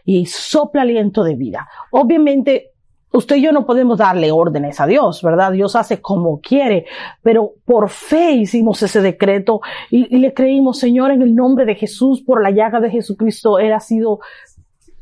y 0.04 0.26
sopla 0.26 0.82
aliento 0.82 1.22
de 1.22 1.36
vida. 1.36 1.68
Obviamente 1.90 2.71
usted 3.12 3.36
y 3.36 3.42
yo 3.42 3.52
no 3.52 3.66
podemos 3.66 3.98
darle 3.98 4.32
órdenes 4.32 4.80
a 4.80 4.86
Dios, 4.86 5.22
¿verdad? 5.22 5.52
Dios 5.52 5.76
hace 5.76 6.00
como 6.00 6.40
quiere, 6.40 6.86
pero 7.22 7.52
por 7.64 7.88
fe 7.90 8.32
hicimos 8.32 8.82
ese 8.82 9.00
decreto 9.00 9.60
y, 9.90 10.18
le 10.18 10.34
creímos, 10.34 10.78
Señor, 10.78 11.10
en 11.10 11.22
el 11.22 11.34
nombre 11.34 11.64
de 11.64 11.74
Jesús, 11.74 12.22
por 12.22 12.42
la 12.42 12.50
llaga 12.50 12.80
de 12.80 12.90
Jesucristo, 12.90 13.58
Él 13.58 13.72
ha 13.72 13.80
sido 13.80 14.20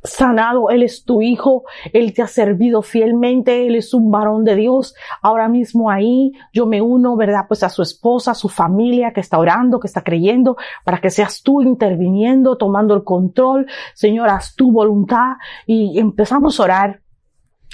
sanado, 0.03 0.71
Él 0.71 0.83
es 0.83 1.05
tu 1.05 1.21
hijo, 1.21 1.65
Él 1.93 2.15
te 2.15 2.23
ha 2.23 2.27
servido 2.27 2.83
fielmente, 2.83 3.67
Él 3.67 3.77
es 3.77 3.93
un 3.93 4.11
varón 4.11 4.45
de 4.45 4.57
Dios. 4.57 4.95
Ahora 5.21 5.49
mismo 5.49 5.91
ahí 5.91 6.33
yo 6.53 6.67
me 6.67 6.81
uno, 6.81 7.17
¿verdad? 7.17 7.45
Pues 7.49 7.63
a 7.63 7.69
su 7.69 7.83
esposa, 7.83 8.31
a 8.31 8.35
su 8.35 8.49
familia 8.49 9.13
que 9.13 9.21
está 9.21 9.39
orando, 9.39 9.79
que 9.79 9.89
está 9.89 10.03
creyendo, 10.03 10.57
para 10.85 11.01
que 11.01 11.11
seas 11.11 11.43
tú 11.43 11.61
interviniendo, 11.61 12.57
tomando 12.57 12.95
el 12.95 13.05
control. 13.05 13.67
Señor, 13.95 14.31
haz 14.31 14.55
tu 14.55 14.73
voluntad 14.73 15.35
y 15.67 15.99
empezamos 15.99 16.59
a 16.59 16.63
orar 16.63 17.01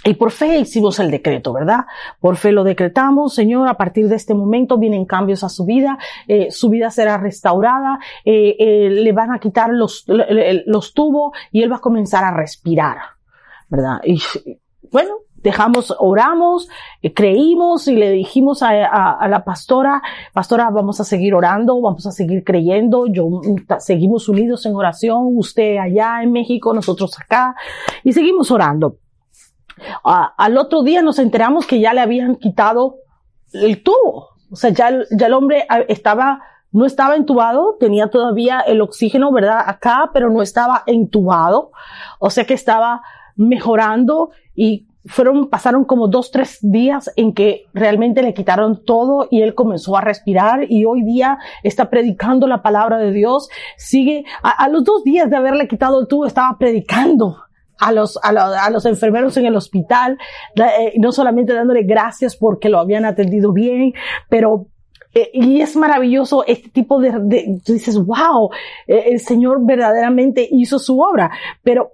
y 0.05 0.15
por 0.15 0.31
fe 0.31 0.61
hicimos 0.61 1.01
el 1.01 1.11
decreto, 1.11 1.53
¿verdad? 1.53 1.87
Por 2.21 2.37
fe 2.37 2.53
lo 2.53 2.65
decretamos, 2.65 3.35
Señor, 3.35 3.69
a 3.69 3.75
partir 3.77 4.09
de 4.09 4.17
este 4.17 4.35
momento 4.35 4.79
vienen 4.79 5.05
cambios 5.05 5.43
a 5.43 5.49
su 5.49 5.65
vida, 5.65 5.99
eh, 6.29 6.51
su 6.51 6.69
vida 6.69 6.91
será 6.91 7.17
restaurada, 7.17 7.99
eh, 8.25 8.57
eh, 8.59 8.91
le 8.91 9.13
van 9.13 9.33
a 9.33 9.41
quitar 9.41 9.71
los, 9.71 10.05
los 10.07 10.95
tubos 10.95 11.33
y 11.51 11.63
él 11.63 11.73
va 11.73 11.77
a 11.77 11.81
comenzar 11.81 12.23
a 12.25 12.31
respirar, 12.31 12.99
¿verdad? 13.69 14.01
Y 14.05 14.21
bueno, 14.93 15.15
dejamos, 15.37 15.93
oramos, 15.99 16.69
creímos 17.15 17.89
y 17.89 17.97
le 17.97 18.11
dijimos 18.11 18.63
a, 18.63 18.71
a, 18.87 19.13
a, 19.13 19.29
la 19.29 19.45
pastora, 19.45 20.03
pastora, 20.33 20.71
vamos 20.71 21.01
a 21.01 21.05
seguir 21.05 21.35
orando, 21.35 21.81
vamos 21.81 22.07
a 22.07 22.13
seguir 22.13 22.45
creyendo, 22.45 23.07
yo, 23.09 23.29
seguimos 23.79 24.29
unidos 24.29 24.67
en 24.67 24.77
oración, 24.77 25.33
usted 25.37 25.79
allá 25.79 26.23
en 26.23 26.31
México, 26.31 26.73
nosotros 26.73 27.19
acá, 27.19 27.57
y 28.05 28.13
seguimos 28.13 28.53
orando. 28.53 28.99
Al 30.03 30.59
otro 30.59 30.83
día 30.83 31.03
nos 31.03 31.19
enteramos 31.19 31.67
que 31.67 31.81
ya 31.81 31.93
le 31.93 32.01
habían 32.01 32.37
quitado 32.37 32.97
el 33.53 33.83
tubo. 33.83 34.31
O 34.51 34.57
sea, 34.57 34.71
ya, 34.71 34.91
ya 35.11 35.27
el 35.27 35.33
hombre 35.35 35.67
ah, 35.69 35.81
estaba, 35.89 36.41
no 36.73 36.87
estaba 36.87 37.17
entubado, 37.17 37.77
tenía 37.79 38.09
todavía 38.09 38.61
el 38.61 38.81
oxígeno, 38.81 39.33
¿verdad? 39.33 39.61
Acá, 39.67 40.11
pero 40.13 40.31
no 40.31 40.43
estaba 40.43 40.83
entubado. 40.87 41.73
O 42.19 42.31
sea 42.31 42.45
que 42.45 42.55
estaba 42.55 43.03
mejorando 43.35 44.31
y 44.55 44.87
fueron, 45.05 45.49
pasaron 45.49 45.85
como 45.85 46.09
dos, 46.09 46.31
tres 46.31 46.59
días 46.63 47.13
en 47.17 47.33
que 47.33 47.65
realmente 47.73 48.23
le 48.23 48.35
quitaron 48.35 48.85
todo 48.85 49.29
y 49.31 49.43
él 49.43 49.55
comenzó 49.55 49.97
a 49.97 50.01
respirar 50.01 50.67
y 50.69 50.85
hoy 50.85 51.05
día 51.05 51.39
está 51.63 51.91
predicando 51.91 52.47
la 52.47 52.63
palabra 52.63 52.99
de 52.99 53.13
Dios. 53.13 53.49
Sigue, 53.77 54.25
a, 54.43 54.51
a 54.51 54.69
los 54.69 54.85
dos 54.85 55.05
días 55.05 55.31
de 55.31 55.37
haberle 55.37 55.69
quitado 55.69 56.01
el 56.01 56.09
tubo 56.09 56.27
estaba 56.27 56.57
predicando 56.59 57.46
a 57.79 57.93
los, 57.93 58.19
a, 58.23 58.33
los, 58.33 58.43
a 58.43 58.71
los 58.71 58.87
enfermeros 58.87 59.37
en 59.37 59.47
el 59.47 59.57
hospital, 59.57 60.19
eh, 60.57 60.95
no 60.99 61.13
solamente 61.13 61.53
dándole 61.53 61.83
gracias 61.83 62.37
porque 62.37 62.69
lo 62.69 62.79
habían 62.79 63.05
atendido 63.05 63.53
bien, 63.53 63.93
pero 64.29 64.67
eh, 65.15 65.31
y 65.33 65.63
es 65.63 65.77
maravilloso 65.77 66.45
este 66.47 66.69
tipo 66.69 67.01
de, 67.01 67.11
de 67.23 67.61
tú 67.65 67.73
dices, 67.73 67.99
wow, 67.99 68.51
eh, 68.87 69.05
el 69.07 69.21
Señor 69.21 69.65
verdaderamente 69.65 70.47
hizo 70.51 70.79
su 70.79 71.01
obra, 71.01 71.31
pero 71.63 71.93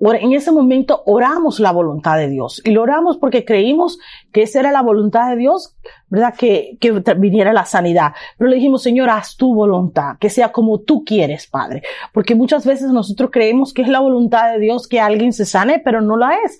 en 0.00 0.32
ese 0.32 0.52
momento 0.52 1.02
oramos 1.06 1.60
la 1.60 1.72
voluntad 1.72 2.16
de 2.16 2.28
Dios 2.28 2.62
y 2.64 2.70
lo 2.70 2.82
oramos 2.82 3.16
porque 3.16 3.44
creímos 3.44 3.98
que 4.32 4.42
esa 4.42 4.60
era 4.60 4.72
la 4.72 4.82
voluntad 4.82 5.30
de 5.30 5.36
Dios, 5.36 5.76
¿verdad? 6.08 6.34
Que, 6.36 6.76
que 6.80 6.92
viniera 7.16 7.52
la 7.52 7.64
sanidad. 7.64 8.12
Pero 8.36 8.50
le 8.50 8.56
dijimos, 8.56 8.82
Señor, 8.82 9.10
haz 9.10 9.36
tu 9.36 9.54
voluntad, 9.54 10.16
que 10.20 10.30
sea 10.30 10.52
como 10.52 10.80
tú 10.80 11.04
quieres, 11.04 11.46
Padre. 11.46 11.82
Porque 12.12 12.34
muchas 12.34 12.64
veces 12.64 12.90
nosotros 12.90 13.30
creemos 13.32 13.72
que 13.72 13.82
es 13.82 13.88
la 13.88 14.00
voluntad 14.00 14.52
de 14.52 14.58
Dios 14.58 14.86
que 14.86 15.00
alguien 15.00 15.32
se 15.32 15.44
sane, 15.44 15.80
pero 15.84 16.00
no 16.00 16.16
la 16.16 16.34
es. 16.44 16.58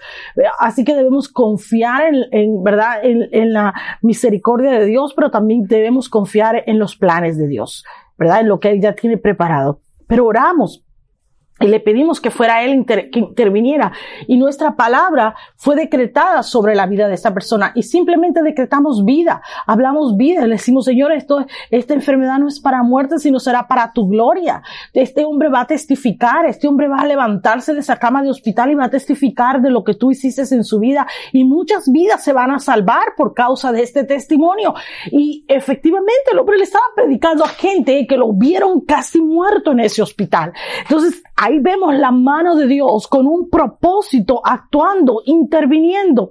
Así 0.59 0.85
que 0.85 0.95
debemos 0.95 1.29
confiar 1.29 2.03
en, 2.03 2.25
en 2.33 2.63
¿verdad? 2.63 3.05
En, 3.05 3.29
en 3.33 3.53
la 3.53 3.75
misericordia 4.03 4.73
de 4.73 4.87
Dios, 4.87 5.13
pero 5.15 5.31
también 5.31 5.65
debemos 5.65 6.09
confiar 6.09 6.65
en 6.67 6.79
los 6.79 6.97
planes 6.97 7.39
de 7.39 7.47
Dios, 7.47 7.85
¿verdad? 8.17 8.41
En 8.41 8.49
lo 8.49 8.59
que 8.61 8.71
Él 8.71 8.81
ya 8.81 8.95
tiene 8.95 9.19
preparado. 9.19 9.81
Pero 10.07 10.27
oramos 10.27 10.85
y 11.61 11.67
le 11.67 11.81
pedimos 11.81 12.21
que 12.21 12.31
fuera 12.31 12.63
Él 12.63 12.75
inter, 12.75 13.11
que 13.11 13.19
interviniera. 13.19 13.93
Y 14.27 14.37
nuestra 14.37 14.77
palabra 14.77 15.35
fue 15.57 15.77
decretada 15.77 16.43
sobre 16.43 16.75
la 16.75 16.87
vida 16.87 17.09
de 17.09 17.15
esta 17.15 17.35
persona. 17.35 17.73
Y 17.75 17.83
simplemente 17.83 18.43
decretamos 18.43 19.05
vida. 19.05 19.43
Hablamos 19.67 20.17
vida. 20.17 20.47
Le 20.47 20.55
decimos, 20.55 20.85
Señor, 20.85 21.13
esto, 21.13 21.47
esta 21.71 21.95
enfermedad 21.95 22.39
no 22.39 22.49
es 22.49 22.61
para 22.61 22.83
muerte, 22.83 23.19
sino 23.19 23.41
será 23.41 23.67
para 23.67 23.93
tu 23.93 24.09
gloria. 24.09 24.63
Este 24.93 25.25
hombre 25.25 25.49
va 25.49 25.63
a 25.63 25.67
testificar. 25.67 26.47
Este 26.47 26.69
hombre 26.69 26.89
va 26.89 26.99
a 26.99 27.07
levantarse 27.07 27.75
de 27.75 27.81
esa 27.81 27.97
cama 27.97 28.23
de 28.23 28.31
hospital 28.31 28.71
y 28.71 28.75
va 28.75 28.85
a 28.85 28.91
testificar 28.91 29.61
de 29.61 29.71
lo 29.71 29.83
que 29.85 29.95
tú 29.95 30.11
hiciste 30.11 30.39
en 30.55 30.65
su 30.65 30.79
vida. 30.79 31.07
Y 31.33 31.45
muchas 31.45 31.91
vidas 31.91 32.23
se 32.23 32.33
van 32.33 32.51
a 32.51 32.59
salvar 32.59 33.15
por 33.17 33.35
causa 33.35 33.73
de 33.73 33.83
este 33.83 34.05
testimonio. 34.05 34.75
Y 35.11 35.45
efectivamente 35.49 36.31
el 36.33 36.39
hombre 36.39 36.59
le 36.59 36.65
estaba 36.65 36.85
predicando 36.95 37.45
a 37.45 37.49
gente 37.49 38.07
que 38.07 38.17
lo 38.17 38.33
vieron 38.33 38.81
casi 38.83 39.21
muerto 39.21 39.73
en 39.73 39.81
ese 39.81 40.03
hospital. 40.03 40.53
Entonces, 40.83 41.23
Ahí 41.41 41.61
vemos 41.61 41.95
la 41.95 42.11
mano 42.11 42.57
de 42.57 42.67
Dios 42.67 43.07
con 43.07 43.27
un 43.29 43.49
propósito 43.49 44.41
actuando, 44.45 45.23
interviniendo 45.25 46.31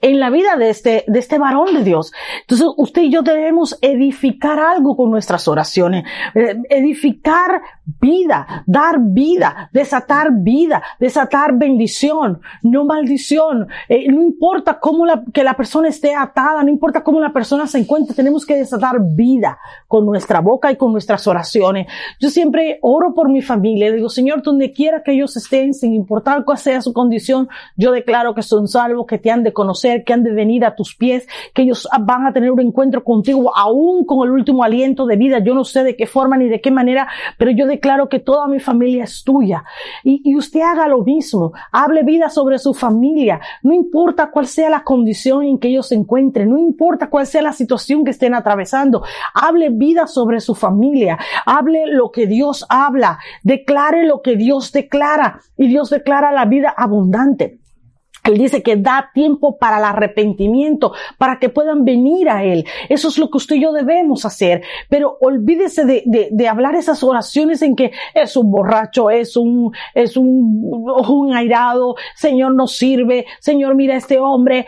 en 0.00 0.20
la 0.20 0.30
vida 0.30 0.56
de 0.56 0.70
este, 0.70 1.04
de 1.06 1.18
este 1.18 1.38
varón 1.38 1.74
de 1.74 1.84
Dios. 1.84 2.12
Entonces, 2.42 2.66
usted 2.76 3.02
y 3.02 3.10
yo 3.10 3.22
debemos 3.22 3.78
edificar 3.80 4.58
algo 4.58 4.96
con 4.96 5.10
nuestras 5.10 5.48
oraciones, 5.48 6.04
eh, 6.34 6.56
edificar 6.68 7.62
vida, 8.00 8.64
dar 8.66 8.98
vida, 9.00 9.70
desatar 9.72 10.28
vida, 10.32 10.82
desatar 11.00 11.56
bendición, 11.56 12.40
no 12.62 12.84
maldición. 12.84 13.68
Eh, 13.88 14.10
no 14.12 14.22
importa 14.22 14.78
cómo 14.78 15.06
la, 15.06 15.24
que 15.32 15.42
la 15.42 15.54
persona 15.54 15.88
esté 15.88 16.14
atada, 16.14 16.62
no 16.62 16.68
importa 16.68 17.02
cómo 17.02 17.20
la 17.20 17.32
persona 17.32 17.66
se 17.66 17.78
encuentre, 17.78 18.14
tenemos 18.14 18.44
que 18.44 18.56
desatar 18.56 18.96
vida 19.00 19.58
con 19.86 20.04
nuestra 20.04 20.40
boca 20.40 20.70
y 20.70 20.76
con 20.76 20.92
nuestras 20.92 21.26
oraciones. 21.26 21.86
Yo 22.20 22.28
siempre 22.28 22.78
oro 22.82 23.14
por 23.14 23.30
mi 23.30 23.40
familia, 23.40 23.90
digo, 23.90 24.10
Señor, 24.10 24.42
donde 24.42 24.72
quiera 24.72 25.02
que 25.02 25.12
ellos 25.12 25.36
estén, 25.36 25.72
sin 25.72 25.94
importar 25.94 26.44
cuál 26.44 26.58
sea 26.58 26.82
su 26.82 26.92
condición, 26.92 27.48
yo 27.76 27.92
declaro 27.92 28.34
que 28.34 28.42
son 28.42 28.68
salvos, 28.68 29.06
que 29.06 29.18
te 29.18 29.30
han 29.30 29.42
de 29.42 29.52
conocer, 29.52 30.04
que 30.04 30.12
han 30.12 30.24
de 30.24 30.32
venir 30.32 30.64
a 30.64 30.74
tus 30.74 30.94
pies, 30.94 31.26
que 31.54 31.62
ellos 31.62 31.88
van 32.00 32.26
a 32.26 32.32
tener 32.32 32.50
un 32.50 32.60
encuentro 32.60 33.02
contigo 33.02 33.56
aún 33.56 34.04
con 34.04 34.26
el 34.26 34.34
último 34.34 34.62
aliento 34.62 35.06
de 35.06 35.16
vida. 35.16 35.38
Yo 35.38 35.54
no 35.54 35.64
sé 35.64 35.84
de 35.84 35.96
qué 35.96 36.06
forma 36.06 36.36
ni 36.36 36.48
de 36.48 36.60
qué 36.60 36.70
manera, 36.70 37.08
pero 37.38 37.50
yo 37.50 37.66
declaro 37.66 37.77
que 38.08 38.20
toda 38.20 38.46
mi 38.46 38.60
familia 38.60 39.04
es 39.04 39.22
tuya. 39.24 39.64
Y, 40.04 40.20
y 40.24 40.36
usted 40.36 40.60
haga 40.60 40.88
lo 40.88 41.02
mismo. 41.02 41.52
Hable 41.72 42.02
vida 42.02 42.30
sobre 42.30 42.58
su 42.58 42.74
familia. 42.74 43.40
No 43.62 43.72
importa 43.72 44.30
cuál 44.30 44.46
sea 44.46 44.70
la 44.70 44.84
condición 44.84 45.44
en 45.44 45.58
que 45.58 45.68
ellos 45.68 45.88
se 45.88 45.94
encuentren. 45.94 46.50
No 46.50 46.58
importa 46.58 47.10
cuál 47.10 47.26
sea 47.26 47.42
la 47.42 47.52
situación 47.52 48.04
que 48.04 48.10
estén 48.10 48.34
atravesando. 48.34 49.02
Hable 49.34 49.70
vida 49.70 50.06
sobre 50.06 50.40
su 50.40 50.54
familia. 50.54 51.18
Hable 51.46 51.86
lo 51.86 52.10
que 52.10 52.26
Dios 52.26 52.66
habla. 52.68 53.18
Declare 53.42 54.04
lo 54.06 54.22
que 54.22 54.36
Dios 54.36 54.72
declara. 54.72 55.40
Y 55.56 55.68
Dios 55.68 55.90
declara 55.90 56.32
la 56.32 56.44
vida 56.44 56.74
abundante. 56.76 57.58
Él 58.28 58.38
dice 58.38 58.62
que 58.62 58.76
da 58.76 59.10
tiempo 59.14 59.58
para 59.58 59.78
el 59.78 59.84
arrepentimiento, 59.84 60.92
para 61.18 61.38
que 61.38 61.48
puedan 61.48 61.84
venir 61.84 62.28
a 62.28 62.44
Él. 62.44 62.66
Eso 62.88 63.08
es 63.08 63.18
lo 63.18 63.30
que 63.30 63.38
usted 63.38 63.56
y 63.56 63.62
yo 63.62 63.72
debemos 63.72 64.24
hacer. 64.24 64.62
Pero 64.88 65.16
olvídese 65.20 65.84
de, 65.84 66.02
de, 66.06 66.28
de 66.30 66.48
hablar 66.48 66.74
esas 66.74 67.02
oraciones 67.02 67.62
en 67.62 67.76
que 67.76 67.92
es 68.14 68.36
un 68.36 68.50
borracho, 68.50 69.10
es 69.10 69.36
un, 69.36 69.72
es 69.94 70.16
un, 70.16 70.62
un 71.08 71.34
airado, 71.34 71.96
Señor 72.14 72.54
no 72.54 72.66
sirve, 72.66 73.26
Señor 73.40 73.74
mira 73.74 73.94
a 73.94 73.98
este 73.98 74.18
hombre, 74.18 74.66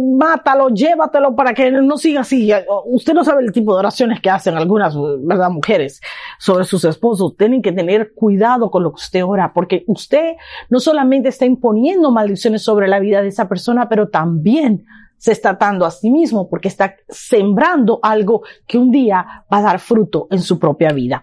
mátalo, 0.00 0.68
llévatelo 0.68 1.34
para 1.34 1.54
que 1.54 1.70
no 1.70 1.96
siga 1.96 2.20
así. 2.20 2.50
Usted 2.86 3.14
no 3.14 3.24
sabe 3.24 3.42
el 3.42 3.52
tipo 3.52 3.72
de 3.72 3.80
oraciones 3.80 4.20
que 4.20 4.30
hacen 4.30 4.56
algunas, 4.56 4.94
¿verdad? 5.22 5.50
Mujeres 5.50 6.00
sobre 6.38 6.64
sus 6.64 6.84
esposos. 6.84 7.36
Tienen 7.36 7.62
que 7.62 7.72
tener 7.72 8.12
cuidado 8.14 8.70
con 8.70 8.82
lo 8.82 8.90
que 8.90 9.00
usted 9.00 9.24
ora, 9.24 9.52
porque 9.54 9.84
usted 9.86 10.36
no 10.68 10.80
solamente 10.80 11.28
está 11.28 11.46
imponiendo 11.46 12.10
maldiciones 12.10 12.62
sobre 12.62 12.88
la 12.90 13.00
vida 13.00 13.22
de 13.22 13.28
esa 13.28 13.48
persona, 13.48 13.88
pero 13.88 14.08
también 14.08 14.84
se 15.16 15.32
está 15.32 15.52
dando 15.54 15.84
a 15.84 15.90
sí 15.90 16.10
mismo 16.10 16.48
porque 16.48 16.68
está 16.68 16.96
sembrando 17.08 18.00
algo 18.02 18.42
que 18.66 18.78
un 18.78 18.90
día 18.90 19.44
va 19.52 19.58
a 19.58 19.62
dar 19.62 19.78
fruto 19.78 20.26
en 20.30 20.40
su 20.40 20.58
propia 20.58 20.92
vida. 20.92 21.22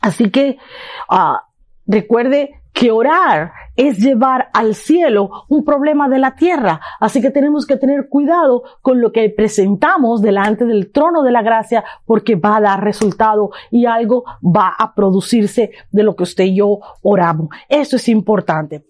Así 0.00 0.30
que 0.30 0.56
uh, 1.10 1.36
recuerde 1.84 2.62
que 2.72 2.92
orar 2.92 3.50
es 3.74 3.98
llevar 3.98 4.50
al 4.52 4.76
cielo 4.76 5.30
un 5.48 5.64
problema 5.64 6.08
de 6.08 6.20
la 6.20 6.36
tierra. 6.36 6.80
Así 7.00 7.20
que 7.20 7.32
tenemos 7.32 7.66
que 7.66 7.76
tener 7.76 8.08
cuidado 8.08 8.62
con 8.82 9.00
lo 9.00 9.10
que 9.10 9.28
presentamos 9.30 10.22
delante 10.22 10.64
del 10.64 10.92
trono 10.92 11.24
de 11.24 11.32
la 11.32 11.42
gracia 11.42 11.84
porque 12.04 12.36
va 12.36 12.58
a 12.58 12.60
dar 12.60 12.84
resultado 12.84 13.50
y 13.72 13.86
algo 13.86 14.22
va 14.42 14.68
a 14.78 14.94
producirse 14.94 15.72
de 15.90 16.02
lo 16.04 16.14
que 16.14 16.22
usted 16.22 16.44
y 16.44 16.58
yo 16.58 16.78
oramos. 17.02 17.48
Eso 17.68 17.96
es 17.96 18.08
importante. 18.08 18.84